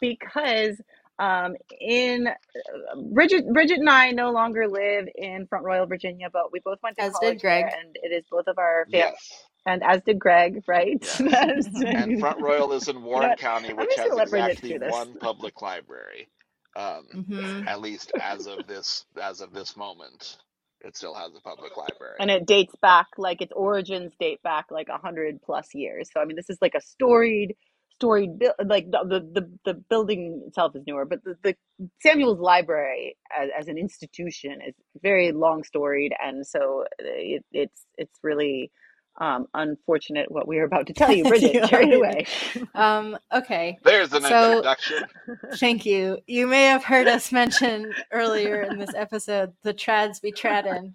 [0.00, 0.78] because
[1.18, 6.52] um, in uh, Bridget, Bridget and I no longer live in Front Royal, Virginia, but
[6.52, 7.64] we both went to As did college Greg.
[7.70, 9.44] there, and it is both of our fam- Yes.
[9.64, 11.02] and as did Greg, right?
[11.18, 11.66] Yes.
[11.82, 13.36] And Front Royal is in Warren?
[13.38, 16.28] County, which has gonna let Bridget exactly one public library.
[16.76, 20.38] Um, hmm at least as of this as of this moment,
[20.82, 22.20] it still has a public library.
[22.20, 26.10] and it dates back like its origins date back like a hundred plus years.
[26.12, 27.56] So I mean, this is like a storied,
[27.96, 28.30] storied.
[28.64, 31.56] Like the, the the the building itself is newer, but the, the
[32.02, 38.18] Samuel's Library as, as an institution is very long storied, and so it, it's it's
[38.22, 38.72] really
[39.18, 41.54] um, unfortunate what we are about to tell you, Bridget.
[41.54, 42.26] You Carry it away.
[42.74, 43.78] Um, okay.
[43.84, 45.04] There's an So- introduction.
[45.56, 46.18] Thank you.
[46.26, 50.94] You may have heard us mention earlier in this episode the trads we trad in.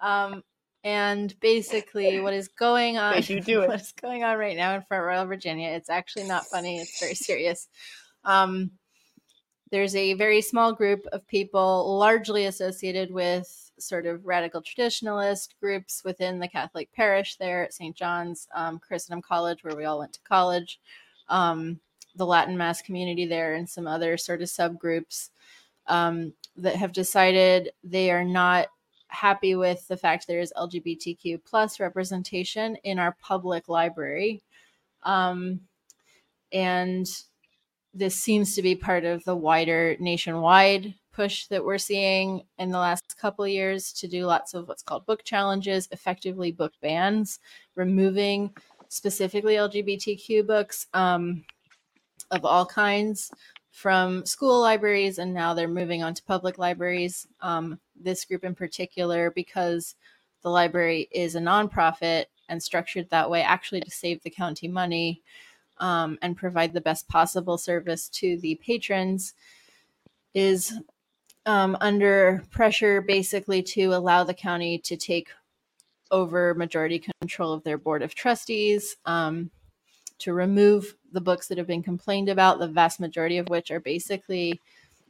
[0.00, 0.42] Um,
[0.84, 3.14] and basically, what is going on?
[3.14, 3.68] They do do it.
[3.68, 5.70] What is going on right now in Front Royal, Virginia?
[5.70, 6.78] It's actually not funny.
[6.78, 7.66] It's very serious.
[8.24, 8.70] Um,
[9.72, 16.02] there's a very small group of people, largely associated with sort of radical traditionalist groups
[16.04, 17.94] within the Catholic parish there at St.
[17.94, 20.80] John's um, Christendom College, where we all went to college.
[21.28, 21.80] Um,
[22.14, 25.30] the Latin Mass community there and some other sort of subgroups
[25.86, 28.68] um, that have decided they are not
[29.08, 34.42] happy with the fact there is LGBTQ plus representation in our public library.
[35.02, 35.60] Um,
[36.52, 37.06] and
[37.94, 42.78] this seems to be part of the wider nationwide push that we're seeing in the
[42.78, 47.40] last couple years to do lots of what's called book challenges, effectively book bans,
[47.74, 48.54] removing
[48.88, 51.42] specifically LGBTQ books um,
[52.30, 53.30] of all kinds
[53.70, 57.26] from school libraries, and now they're moving on to public libraries.
[57.40, 59.94] Um, this group in particular, because
[60.42, 65.22] the library is a nonprofit and structured that way, actually to save the county money
[65.78, 69.32] um, and provide the best possible service to the patrons,
[70.34, 70.74] is
[71.46, 75.28] um, under pressure basically to allow the county to take
[76.10, 79.50] over majority control of their board of trustees, um,
[80.18, 83.80] to remove the books that have been complained about, the vast majority of which are
[83.80, 84.60] basically,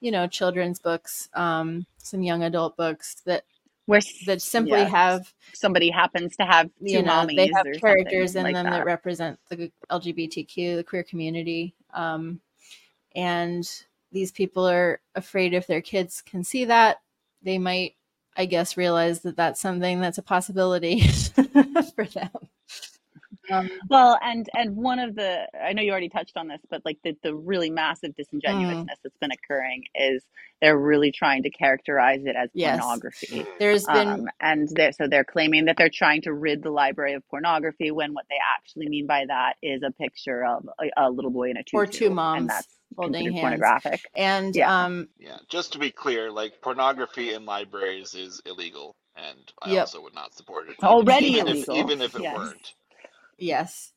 [0.01, 3.45] you know, children's books, um, some young adult books that
[3.87, 8.37] Where that simply yeah, have somebody happens to have two you know they have characters
[8.37, 8.78] in like them that.
[8.78, 8.84] that.
[8.84, 12.41] represent the lgbtq the queer community um,
[13.14, 13.84] and
[14.16, 17.02] these people are afraid if their kids can see that
[17.42, 17.96] they might
[18.34, 21.00] i guess realize that that's something that's a possibility
[21.94, 22.30] for them
[23.53, 26.82] um, Well, and and one of the I know you already touched on this, but
[26.86, 28.16] like the the really massive
[28.49, 28.88] Mm.
[28.88, 30.24] disingenuousness that's been occurring is
[30.62, 32.62] they're really trying to characterize it as Yes.
[32.62, 33.49] pornography.
[33.59, 37.14] there's been Um, and they're, so they're claiming that they're trying to rid the library
[37.14, 41.11] of pornography when what they actually mean by that is a picture of a, a
[41.11, 43.74] little boy in a tutu, Or two moms and that's holding considered hands.
[43.74, 44.05] pornographic.
[44.16, 44.66] and Yeah.
[44.66, 49.72] um Yeah, just to be clear, like pornography in libraries is illegal, and I Yep.
[49.72, 50.78] also would not support it.
[50.84, 51.66] Already even illegal.
[51.66, 52.30] If, even if it Yes.
[52.30, 52.74] weren't.
[53.39, 53.93] Yes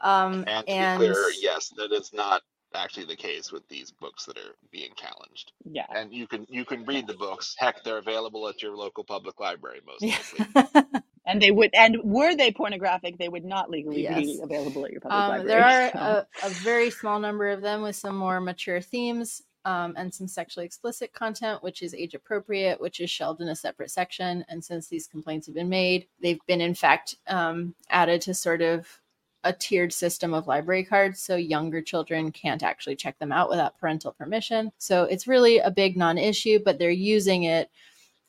[0.00, 2.42] um And to and be clear, yes, that is not
[2.74, 5.52] actually the case with these books that are being challenged.
[5.64, 5.86] Yeah.
[5.94, 7.54] And you can you can read the books.
[7.58, 10.18] Heck, they're available at your local public library most yeah.
[10.54, 10.84] likely.
[11.24, 15.00] And they would, and were they pornographic, they would not legally be available at your
[15.00, 15.46] public Um, library.
[15.46, 19.40] there are so- a, a very small number of them with some more mature themes
[19.64, 23.56] um, and some sexually explicit content, which is age appropriate, which is shelved in a
[23.56, 24.44] separate section.
[24.48, 28.62] And since these complaints have been made, they've been, in fact, um, added to sort
[28.62, 29.00] of
[29.44, 31.20] a tiered system of library cards.
[31.20, 34.72] So younger children can't actually check them out without parental permission.
[34.78, 37.70] So it's really a big non issue, but they're using it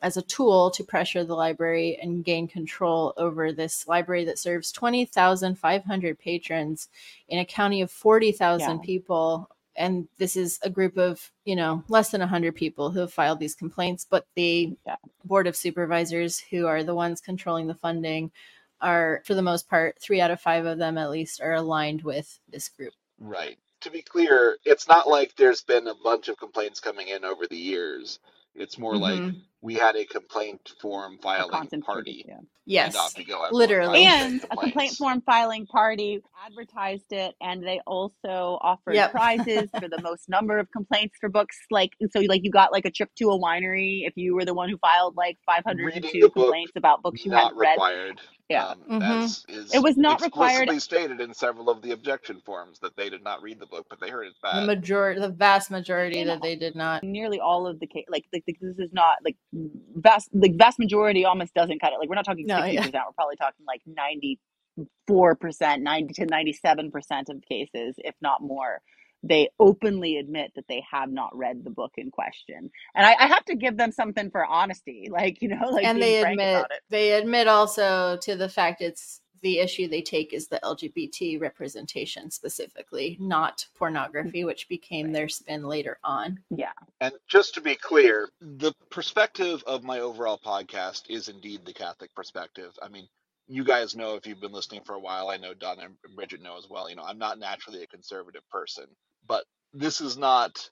[0.02, 4.72] as a tool to pressure the library and gain control over this library that serves
[4.72, 6.90] 20,500 patrons
[7.30, 8.86] in a county of 40,000 Yeah.
[8.86, 9.50] people.
[9.76, 13.40] And this is a group of, you know, less than 100 people who have filed
[13.40, 14.96] these complaints, but the Yeah.
[15.26, 18.32] board of supervisors, who are the ones controlling the funding,
[18.82, 22.04] are, for the most part, three out of five of them at least are aligned
[22.04, 22.94] with this group.
[23.20, 23.58] Right.
[23.82, 27.48] To be clear, it's not like there's been a bunch of complaints coming in over
[27.48, 28.20] the years.
[28.56, 29.42] It's more like Mhm.
[29.64, 32.36] We had a complaint form filing party yeah.
[32.66, 33.16] Yes.
[33.18, 33.48] and go.
[33.52, 34.04] literally.
[34.06, 39.12] and a complaint form filing party advertised it and they also offered Yep.
[39.12, 42.86] prizes for the most number of complaints for books like so like you got like
[42.86, 46.12] a trip to a winery if you were the one who filed like Reading 502
[46.12, 48.22] the book complaints about books you hadn't read required.
[48.50, 48.68] Yeah.
[48.68, 49.24] Um, Mhm.
[49.50, 53.10] is It was not required- explicitly stated in several of the objection forms that they
[53.10, 56.28] did not read the book, but they heard it's The majority, the vast majority In
[56.28, 57.04] that they did not.
[57.04, 59.38] nearly all of the case like, like like, this is not like
[59.96, 62.00] vast like vast majority almost doesn't cut it.
[62.00, 63.82] Like we're not talking No, 60% we're probably talking like
[65.10, 68.82] 94% 90 to 97% of cases if not more
[69.26, 72.70] they openly admit that they have not read the book in question.
[72.96, 75.98] And i, I have to give them something for honesty like you know like and
[75.98, 76.82] being they frank admit about it.
[76.90, 82.32] they admit also to the fact it's the issue they take is the LGBT representation
[82.32, 84.48] specifically, not pornography, mm-hmm.
[84.48, 86.40] which became their spin later on.
[86.50, 86.72] yeah
[87.02, 92.16] And just to be clear, the perspective of my overall podcast is indeed the Catholic
[92.16, 92.72] perspective.
[92.82, 93.08] I mean,
[93.48, 96.42] you guys know if you've been listening for a while, I know Don and Bridget
[96.42, 96.90] know as well.
[96.90, 98.86] You know, I'm not naturally a conservative person,
[99.28, 100.70] but this is not,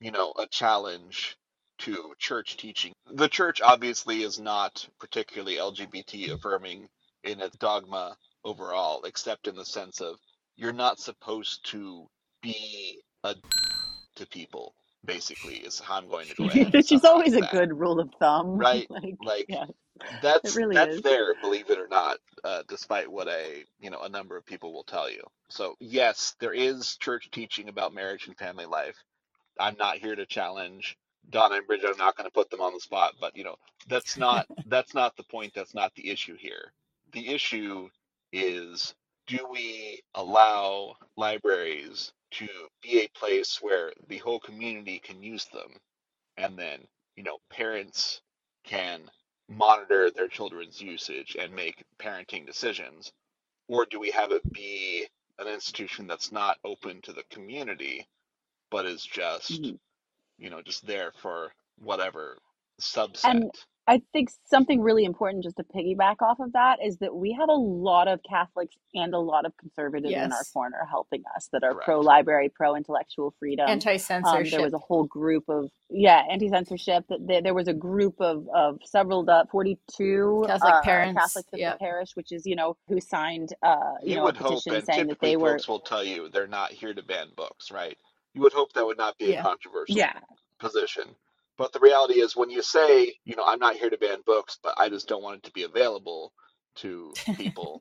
[0.00, 1.36] you know, a challenge
[1.78, 2.92] to church teaching.
[3.12, 6.88] The church obviously is not particularly LGBT affirming
[7.24, 10.16] in its dogma overall, except in the sense of
[10.56, 12.06] you're not supposed to
[12.42, 13.34] be a
[14.16, 16.66] to people basically is how I'm going to go ahead.
[16.66, 19.64] and which is always a good rule of thumb Right, like, like, yeah
[20.22, 21.02] That's really that's is.
[21.02, 24.72] there, believe it or not, uh, despite what a you know a number of people
[24.72, 25.22] will tell you.
[25.48, 28.96] So yes, there is church teaching about marriage and family life.
[29.60, 30.96] I'm not here to challenge
[31.30, 31.90] Donna and Bridget.
[31.90, 33.56] I'm not going to put them on the spot, but you know
[33.88, 35.52] that's not that's not the point.
[35.54, 36.72] That's not the issue here.
[37.12, 37.90] The issue
[38.32, 38.94] is
[39.26, 42.48] do we allow libraries to
[42.82, 45.70] be a place where the whole community can use them?
[46.38, 46.86] And then
[47.16, 48.22] you know parents
[48.64, 49.10] can
[49.48, 53.12] monitor their children's usage and make parenting decisions?
[53.68, 55.06] Or do we have it be
[55.38, 58.06] an institution that's not open to the community
[58.70, 59.78] but is just Mhm.
[60.38, 62.38] you know just there for whatever
[62.80, 63.40] subset?
[63.40, 63.50] And
[63.86, 67.48] I think something really important just to piggyback off of that is that we have
[67.50, 70.50] a lot of Catholics and a lot of conservatives in our Yes.
[70.52, 71.84] corner helping us that are Correct.
[71.84, 73.68] pro library, pro intellectual freedom.
[73.68, 74.50] Anti Um, censorship.
[74.52, 77.04] there was a whole group of yeah anti censorship.
[77.10, 81.52] There, there was a group of of several uh, forty two Catholic uh, parents, Catholics
[81.52, 81.74] of yep.
[81.78, 84.42] the parish, which is you know who signed uh, you, you know would a hope
[84.54, 87.02] petition and saying that typically they were folks will tell you they're not here to
[87.02, 87.98] ban books right
[88.34, 89.40] you would hope that would not be Yeah.
[89.40, 90.20] a controversial yeah
[90.58, 91.16] position.
[91.62, 94.58] But the reality is, when you say, you know, I'm not here to ban books,
[94.64, 96.32] but I just don't want it to be available
[96.78, 97.80] to people.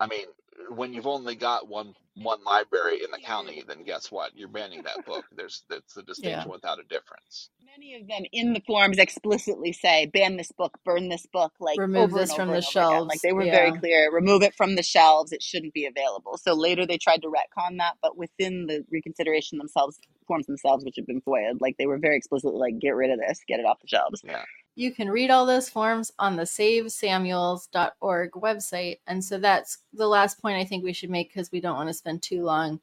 [0.00, 0.24] I mean,
[0.68, 4.36] when you've only got one one library in the county, then guess what?
[4.36, 5.24] You're banning that book.
[5.34, 7.50] There's it's a distinction without a difference.
[7.78, 11.78] Many of them in the forms explicitly say, ban this book, burn this book, like
[11.78, 13.06] Remove over this and from over the and over again.
[13.06, 16.36] Like shelves, they were very clear, remove it from the shelves, it shouldn't be available.
[16.36, 20.96] So later they tried to retcon that, but within the reconsideration themselves, forms themselves, which
[20.96, 23.66] have been FOIA'd, like they were very explicitly like, get rid of this, get it
[23.66, 24.20] off the shelves.
[24.24, 24.44] Yeah.
[24.76, 28.98] You can read all those forms on the savesamuels.org website.
[29.06, 31.88] And so that's the last point I think we should make because we don't want
[31.88, 32.80] to spend too long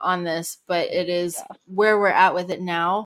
[0.00, 1.56] on this, but it is Yeah.
[1.66, 3.04] where we're at with it now.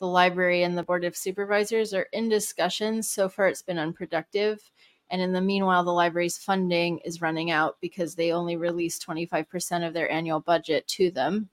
[0.00, 3.08] The library and the board of supervisors are in discussions.
[3.08, 4.70] So far, it's been unproductive.
[5.10, 9.86] And in the meanwhile, the library's funding is running out because they only release 25%
[9.86, 11.48] of their annual budget to them,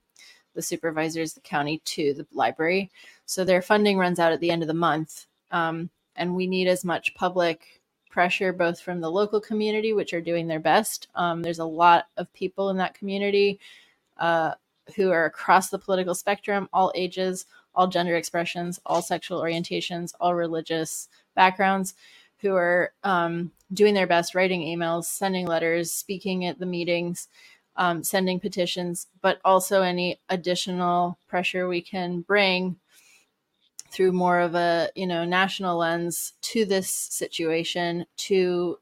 [0.55, 2.91] the supervisors, the county, to the library.
[3.25, 5.27] So their funding runs out at the end of the month.
[5.51, 10.21] Um, and we need as much public pressure both from the local community which are
[10.21, 11.07] doing their best.
[11.15, 13.59] Um, there's a lot of people in that community
[14.17, 14.53] uh,
[14.95, 20.35] who are across the political spectrum all ages all gender expressions all sexual orientations all
[20.35, 21.93] religious backgrounds
[22.39, 27.27] who are um, doing their best writing emails sending letters speaking at the meetings
[27.77, 32.75] um, sending petitions but also any additional pressure we can bring
[33.91, 38.77] through more of a you know national lens to this situation to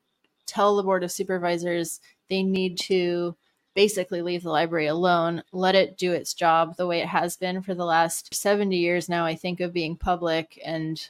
[0.46, 2.00] tell the board of supervisors
[2.30, 3.36] they need to
[3.76, 7.62] basically leave the library alone let it do its job the way it has been
[7.62, 11.10] for the last 70 years now i think of being public and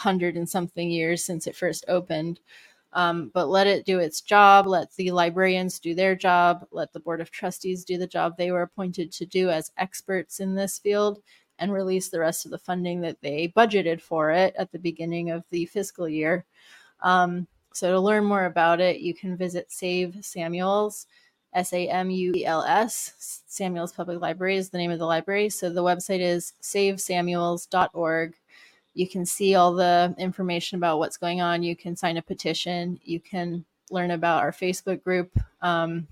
[0.00, 2.40] 100 and something years since it first opened.
[2.92, 6.98] Um, but let it do its job let the librarians do their job let the
[6.98, 10.80] board of trustees do the job they were appointed to do as experts in this
[10.80, 11.22] field
[11.60, 15.30] and release the rest of the funding that they budgeted for it at the beginning
[15.30, 16.44] of the fiscal year.
[17.02, 21.06] Um, so to learn more about it, you can visit Save Samuels,
[21.52, 23.42] S A M U E L S.
[23.46, 25.48] Samuels Public Library is the name of the library.
[25.50, 28.34] So the website is savesamuels.org.
[28.94, 31.62] you can see all the information about what's going on.
[31.62, 32.98] You can sign a petition.
[33.04, 35.30] You can learn about our Facebook group,
[35.62, 36.06] um,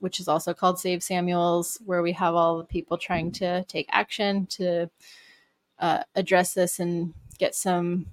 [0.00, 3.88] which is also called Save Samuels, where we have all the people trying to take
[3.90, 4.90] action to
[5.78, 8.06] uh, address this and get some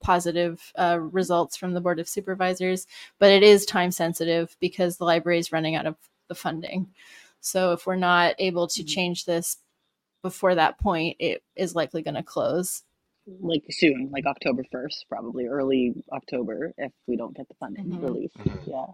[0.00, 2.86] positive uh, results from the Board of Supervisors.
[3.18, 5.96] But it is time sensitive because the library is running out of
[6.28, 6.88] the funding.
[7.40, 9.58] So if we're not able to change this
[10.22, 12.82] before that point, it is likely going to close.
[13.40, 18.02] like soon, like October first, probably early October, if we don't get the funding Mhm.
[18.02, 18.36] released.
[18.36, 18.66] Mhm.
[18.66, 18.86] Yeah.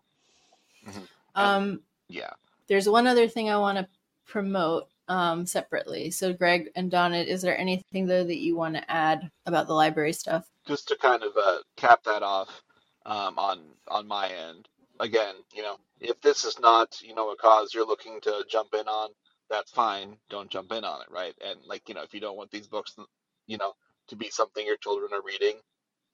[1.35, 2.31] Um, Yeah.
[2.69, 3.89] there's one other thing I want to
[4.27, 6.11] promote um, separately.
[6.13, 9.75] So, Greg and Donna, is there anything though that you want to add about the
[9.75, 10.47] library stuff?
[10.67, 12.63] just to kind of uh, cap that off
[13.07, 14.69] um, on on my end.
[15.01, 18.75] Again, you know, if this is not you know a cause you're looking to jump
[18.75, 19.11] in on,
[19.51, 20.17] that's fine.
[20.31, 21.35] Don't jump in on it, right?
[21.45, 22.97] And like you know, if you don't want these books,
[23.47, 23.73] you know,
[24.09, 25.57] to be something your children are reading,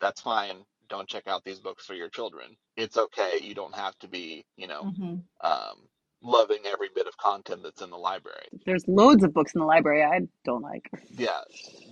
[0.00, 0.56] that's fine.
[0.88, 2.56] Don't check out these books for your children.
[2.76, 3.40] It's okay.
[3.42, 5.24] You don't have to be, you know, Mhm.
[5.42, 5.88] um,
[6.22, 8.48] loving every bit of content that's in the library.
[8.66, 10.90] There's loads of books in the library I don't like.
[11.10, 11.40] yeah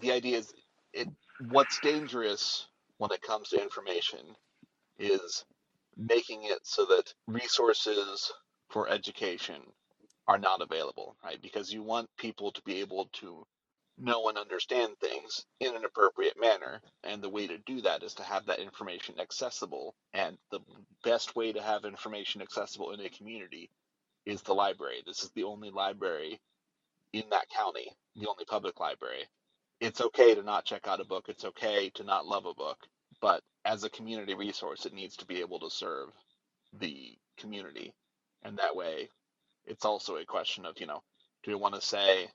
[0.01, 0.53] the idea is
[0.93, 2.69] it what's dangerous
[2.99, 4.21] when it comes to information
[4.99, 5.45] is
[5.97, 8.33] making it so that resources
[8.71, 9.61] for education
[10.29, 13.45] are not available right because you want people to be able to
[13.99, 18.15] know and understand things in an appropriate manner and the way to do that is
[18.15, 20.61] to have that information accessible and the
[21.05, 23.71] best way to have information accessible in a community
[24.27, 26.41] is the library this is the only library
[27.13, 29.25] in that county the only public library
[29.81, 31.27] it's okay to not check out a book.
[31.29, 32.79] It's okay to not love a book.
[33.21, 36.09] But as a community resource, it needs to be able to serve
[36.73, 37.93] the community.
[38.43, 39.09] And that way,
[39.67, 41.03] it's also a question of, you know,
[41.45, 42.29] do we want to say,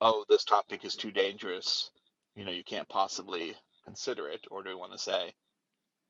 [0.00, 1.90] oh, this topic is too dangerous,
[2.34, 4.44] you know, you can't possibly consider it?
[4.50, 5.32] Or do we want to say,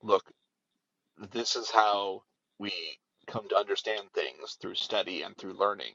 [0.03, 0.25] look,
[1.33, 2.23] this is how
[2.59, 2.73] we
[3.27, 5.93] come to understand things through study and through learning,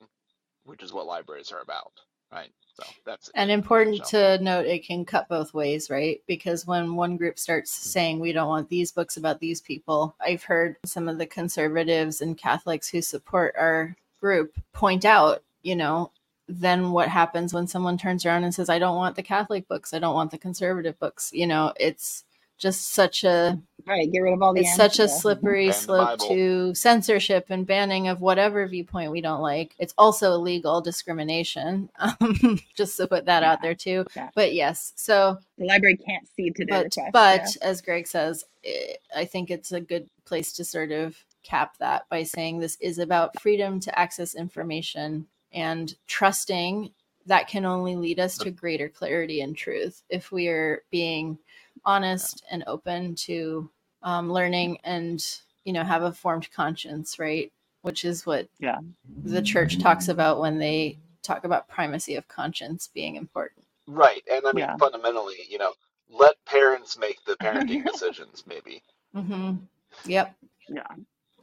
[0.64, 1.92] which is what libraries are about,
[2.32, 2.52] right?
[2.76, 3.30] So that's.
[3.36, 6.22] And important to note, it can cut both ways, right?
[6.28, 7.89] Because when one group starts hmm.
[7.89, 12.22] saying we don't want these books about these people, I've heard some of the conservatives
[12.22, 16.12] and Catholics who support our group point out, you know,
[16.60, 19.93] then what happens when someone turns around and says, I don't want the Catholic books,
[19.93, 21.32] I don't want the conservative books?
[21.34, 22.24] You know, it's
[22.58, 25.74] just such a Right, get rid of all the it's such a slippery Ban the
[25.74, 26.28] slope Bible.
[26.28, 29.74] to censorship and banning of whatever viewpoint we don't like.
[29.80, 34.06] It's also illegal discrimination, um, just to put that out there too.
[34.16, 34.30] Yeah.
[34.36, 37.12] But yes, so The library can't see to but request.
[37.12, 41.78] but as Greg says, eh, I think it's a good place to sort of cap
[41.80, 46.91] that by saying this is about freedom to access information and trusting
[47.28, 51.38] that can only lead us to greater clarity and truth if we are being
[51.86, 53.70] honest and open to
[54.04, 57.52] um, learning and you know have a formed conscience right
[57.84, 58.80] which is what Yeah.
[59.24, 64.24] the church talks about when they talk about primacy of conscience being important Right.
[64.32, 64.78] And I mean, Yeah.
[64.80, 65.74] fundamentally, you know,
[66.10, 68.82] let parents make the parenting decisions, maybe.
[69.14, 69.54] hmm
[70.06, 70.36] yep
[70.70, 70.88] Yeah.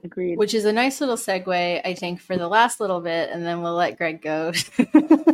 [0.04, 0.38] Agreed.
[0.38, 3.62] which is a nice little segue, I think, for the last little bit, and then
[3.62, 4.52] we'll let Greg go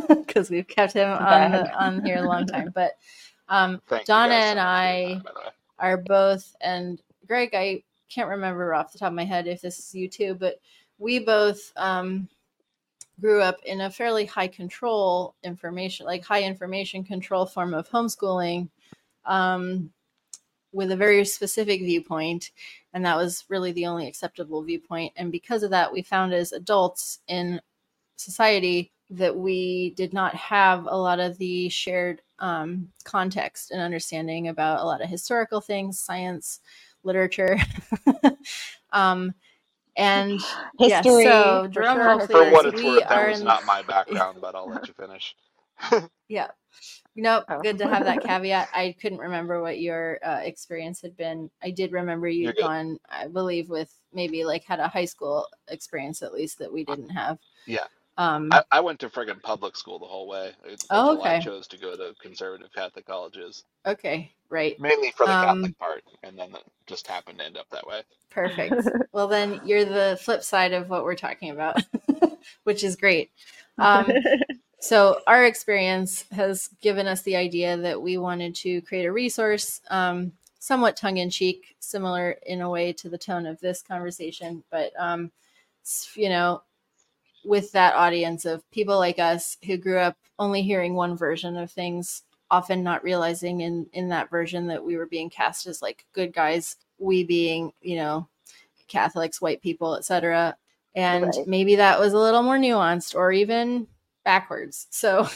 [0.09, 2.71] because we've kept him on the, on here a long time.
[2.73, 2.97] But
[3.47, 5.51] um, Donna guys so and much for your I time, by the way.
[5.79, 9.77] are both, and Greg, I can't remember off the top of my head if this
[9.79, 10.59] is you too, but
[10.97, 12.27] we both um,
[13.19, 18.69] grew up in a fairly high control information, like high information control form of homeschooling.
[19.25, 19.91] Um,
[20.75, 22.51] with a very specific viewpoint,
[22.95, 25.11] and that was really the only acceptable viewpoint.
[25.17, 27.59] And because of that, we found as adults in
[28.15, 34.47] society that we did not have a lot of the shared um, context and understanding
[34.47, 36.61] about a lot of historical things, science,
[37.03, 37.57] literature.
[38.93, 39.33] um,
[39.97, 40.39] and
[40.79, 41.23] yeah, History.
[41.25, 42.07] so for drum sure.
[42.07, 44.69] roll, For what it's we worth, are that was in- not my background, but I'll
[44.69, 45.35] let you finish.
[46.29, 46.47] Yeah.
[47.15, 47.45] Nope.
[47.47, 47.61] Oh.
[47.61, 48.69] Good to have that caveat.
[48.73, 51.49] I couldn't remember what your uh, experience had been.
[51.63, 52.63] I did remember you'd good.
[52.63, 56.83] gone, I believe, with maybe like had a high school experience at least that we
[56.83, 57.37] didn't have.
[57.65, 57.85] Yeah.
[58.17, 61.35] Um, I, I went to friggin' public school the whole way It's- Oh, until I
[61.35, 61.43] okay.
[61.45, 64.31] chose to go to conservative Catholic colleges, okay.
[64.49, 64.79] Right.
[64.79, 67.85] mainly for the Um, Catholic part, and then it just happened to end up that
[67.85, 68.03] way.
[68.29, 68.87] Perfect.
[69.11, 71.81] well, then you're the flip side of what we're talking about,
[72.63, 73.31] which is great.
[73.77, 74.09] Um,
[74.85, 79.81] so our experience has given us the idea that we wanted to create a resource
[79.89, 85.31] um, somewhat tongue-in-cheek similar in a way to the tone of this conversation but um,
[86.15, 86.61] you know
[87.43, 91.71] with that audience of people like us who grew up only hearing one version of
[91.71, 96.05] things often not realizing in in that version that we were being cast as like
[96.13, 98.27] good guys, we being, you know,
[98.87, 100.55] Catholics, white people, etc.
[100.93, 101.47] And Right.
[101.47, 103.87] maybe that was a little more nuanced or even
[104.25, 104.87] backwards.
[104.89, 105.27] So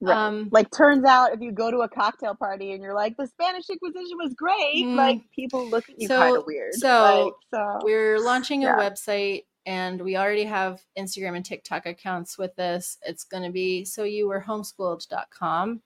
[0.00, 0.16] Right.
[0.18, 3.26] um like turns out if you go to a cocktail party and you're like the
[3.26, 4.96] spanish inquisition was great Mm.
[4.96, 8.66] like people look at you So- kind of weird so like, so We're launching a
[8.66, 8.76] yeah.
[8.76, 12.98] website and we already have Instagram and TikTok accounts with this.
[13.06, 15.80] It's going to be so you were homeschooled.com.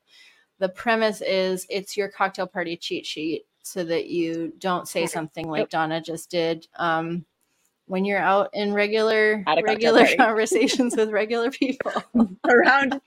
[0.58, 5.48] The premise is it's your cocktail party cheat sheet so that you don't say something
[5.48, 5.68] like.
[5.70, 6.66] Donna just did.
[6.74, 7.24] Um,
[7.88, 10.16] when you're out in regular At regular party.
[10.18, 11.92] conversations with regular people.
[12.48, 13.00] around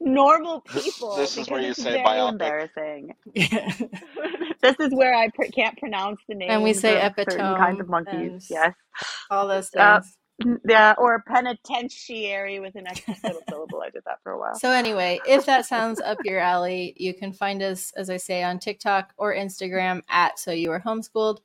[0.00, 2.30] normal people this is where you say very biopic.
[2.32, 7.56] embarrassing this is where i pr- can't pronounce the names And we say of certain
[7.56, 8.74] kinds of monkeys yes
[9.30, 10.16] All those Uh, things.
[10.44, 14.54] N- yeah or penitentiary with an extra little syllable i did that for a while
[14.54, 18.42] So anyway, if that sounds up your alley, you can find us, as I say,
[18.44, 21.38] on TikTok or Instagram at So You Are Homeschooled.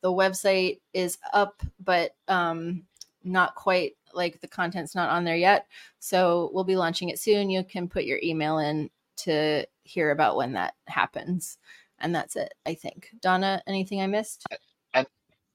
[0.00, 2.82] The website is up, but um,
[3.24, 5.66] not quite like the content's not on there yet.
[5.98, 7.50] So we'll be launching it soon.
[7.50, 11.58] You can put your email in to hear about when that happens.
[11.98, 13.10] And that's it, I think.
[13.20, 14.46] Donna, anything I missed?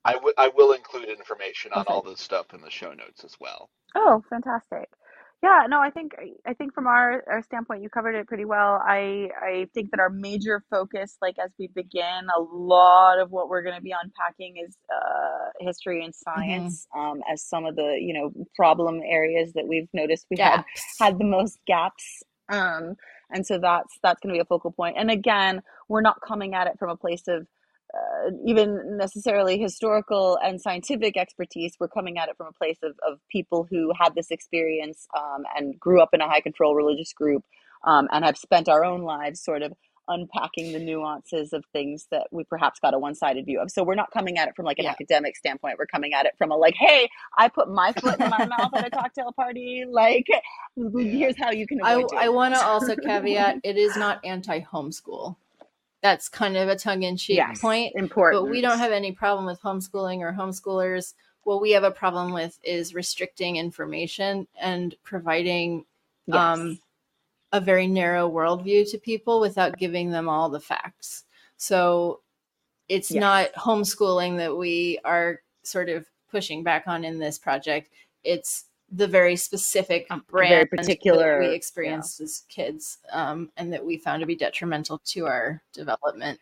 [0.06, 1.94] I would I will include information on Okay.
[1.94, 3.70] all this stuff in the show notes as well.
[3.96, 4.89] Oh, fantastic.
[5.44, 6.14] Yeah, no, I think
[6.48, 8.82] I think from our, our standpoint, you covered it pretty well.
[8.82, 13.50] I I think that our major focus, like as we begin, a lot of what
[13.50, 17.98] we're going to be unpacking is uh, history and science, um, as some of the
[18.00, 20.64] you know problem areas that we've noticed we had
[21.02, 22.24] had the most gaps.
[22.48, 22.96] Um,
[23.30, 24.96] and so that's that's going to be a focal point.
[24.98, 27.46] And again, we're not coming at it from a place of
[27.94, 31.76] uh, even necessarily historical and scientific expertise.
[31.80, 35.44] We're coming at it from a place of, of people who had this experience um,
[35.58, 37.44] and grew up in a high control religious group
[37.88, 39.74] um, and have spent our own lives sort of
[40.10, 43.72] unpacking the nuances of things that we perhaps got a one-sided view of.
[43.72, 44.91] So we're not coming at it from like an Yeah.
[44.91, 45.78] academic standpoint.
[45.80, 48.74] We're coming at it from a like, hey, I put my foot in my mouth
[48.76, 49.86] at a cocktail party.
[49.89, 50.28] Like,
[50.78, 55.38] here's how you can I, I want to also caveat it is not anti homeschool.
[56.04, 57.93] That's kind of a tongue in cheek yes, point.
[57.95, 58.43] important.
[58.43, 61.14] but we don't have any problem with homeschooling or homeschoolers.
[61.43, 65.86] What we have a problem with is restricting information and providing
[66.26, 66.36] Yes.
[66.38, 66.80] um,
[67.54, 71.24] a very narrow worldview to people without giving them all the facts.
[71.58, 72.20] So
[72.89, 73.22] it's Yes.
[73.22, 77.89] not homeschooling that we are sort of pushing back on in this project.
[78.26, 78.66] It's
[78.96, 81.52] the very specific A brand very that particular- we yeah.
[81.54, 86.39] experienced as kids um, and that we found to be detrimental to our development.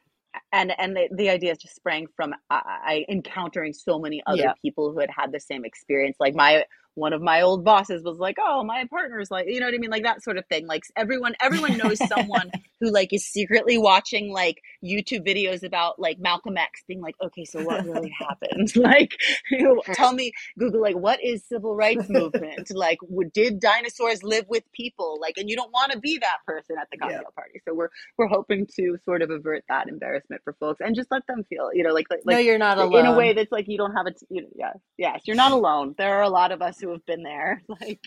[0.53, 2.61] and and the, the idea just sprang from I,
[2.93, 4.53] I encountering so many other Yeah.
[4.61, 8.17] people who had had the same experience like my one of my old bosses was
[8.19, 9.91] like oh my partner's like you know what i mean?
[9.91, 10.67] Like that sort of thing.
[10.67, 16.17] Like everyone everyone knows someone who like is secretly watching like youtube videos about like
[16.19, 18.71] malcolm x being like okay so what really happened?
[18.75, 19.11] Like
[19.51, 22.69] you know, tell me google like what is civil rights movement?
[22.71, 25.17] Like w- did dinosaurs live with people?
[25.21, 27.07] Like and you don't want to be that person at the Yeah.
[27.07, 27.61] cocktail party.
[27.67, 31.25] So we're we're hoping to sort of avert that embarrassment for folks and just let
[31.27, 32.99] them feel, you know, like like, no, you're not alone.
[32.99, 35.35] in a way that's like you don't have a, t- you know, yeah, yes, you're
[35.35, 35.95] not alone.
[35.97, 38.01] There are a lot of us who have been there, like,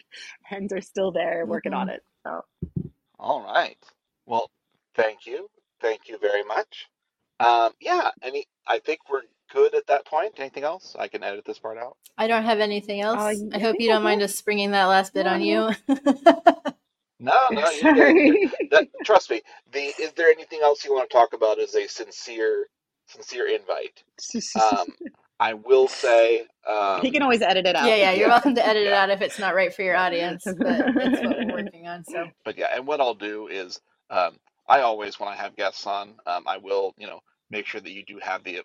[0.51, 2.03] and are still there working on it.
[2.27, 2.43] So
[3.19, 3.77] All right.
[4.27, 4.51] Well,
[4.97, 5.49] thank you.
[5.81, 6.87] Thank you very much.
[7.41, 9.23] Um, yeah, any I think we're
[9.53, 10.35] good at that point.
[10.39, 10.97] Anything else?
[10.99, 11.97] I can edit this part out.
[12.17, 13.21] I don't have anything else.
[13.21, 14.25] Uh, I I hope you don't mind it.
[14.27, 15.71] us springing that last bit on you.
[17.21, 17.95] No, no, you're.
[17.95, 18.51] You're- sorry.
[18.71, 19.43] that, trust me.
[19.73, 22.67] The is there anything else you want to talk about as a sincere
[23.09, 24.03] sincere invite?
[24.61, 24.87] Um,
[25.41, 27.87] I will say um, he can always edit it out.
[27.89, 30.45] yeah, yeah, you're welcome to edit it out if it's not right for your audience,
[30.45, 30.59] but
[30.95, 32.05] that's what we're working on.
[32.05, 33.81] So but yeah, and what I'll do is,
[34.11, 34.37] um,
[34.69, 37.21] I always when I have guests on, um, I will you know
[37.51, 38.63] make sure that you do have the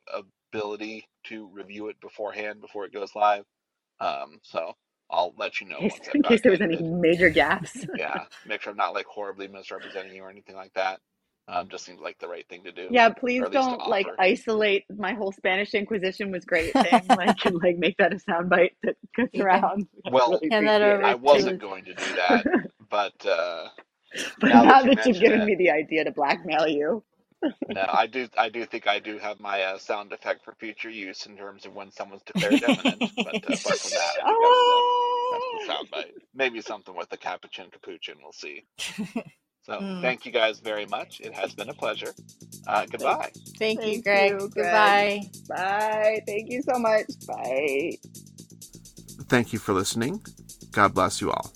[0.53, 3.43] ability to review it beforehand before it goes live.
[3.99, 4.73] Um, so
[5.09, 7.85] I'll let you know In case, once in case there was any major gaps.
[7.95, 10.99] Yeah, make sure I'm not like horribly misrepresenting you or anything like that.
[11.51, 12.87] Um, just seems like the right thing to do.
[12.91, 16.73] Yeah, please or at least to don't like isolate my whole Spanish Inquisition was great
[16.73, 17.01] thing.
[17.09, 19.87] like and like make that a soundbite that goes around.
[20.11, 21.05] Well, really Hand that appreciate over it.
[21.05, 22.45] I wasn't going to do that,
[22.89, 23.69] but uh,
[24.39, 27.03] But now now, that you that you've given it- me the idea to blackmail you,
[27.69, 28.27] no, I do.
[28.37, 31.65] I do think I do have my uh, sound effect for future use in terms
[31.65, 32.99] of when someone's declared eminent.
[33.15, 36.11] But uh, apart from that, I think that's the, oh, that's the soundbite.
[36.35, 38.15] Maybe something with the capuchin capuchin.
[38.21, 38.65] We'll see.
[39.69, 40.01] So Mm.
[40.01, 41.21] thank you guys very much.
[41.21, 42.15] It has been a pleasure.
[42.65, 43.29] Uh, goodbye.
[43.59, 44.31] thank, you, Thank Greg.
[44.31, 44.51] you, Greg.
[44.55, 45.29] Goodbye.
[45.47, 46.21] bye.
[46.25, 47.05] Thank you so much.
[47.27, 47.99] Bye.
[49.29, 50.21] Thank you for listening.
[50.71, 51.51] God bless you all.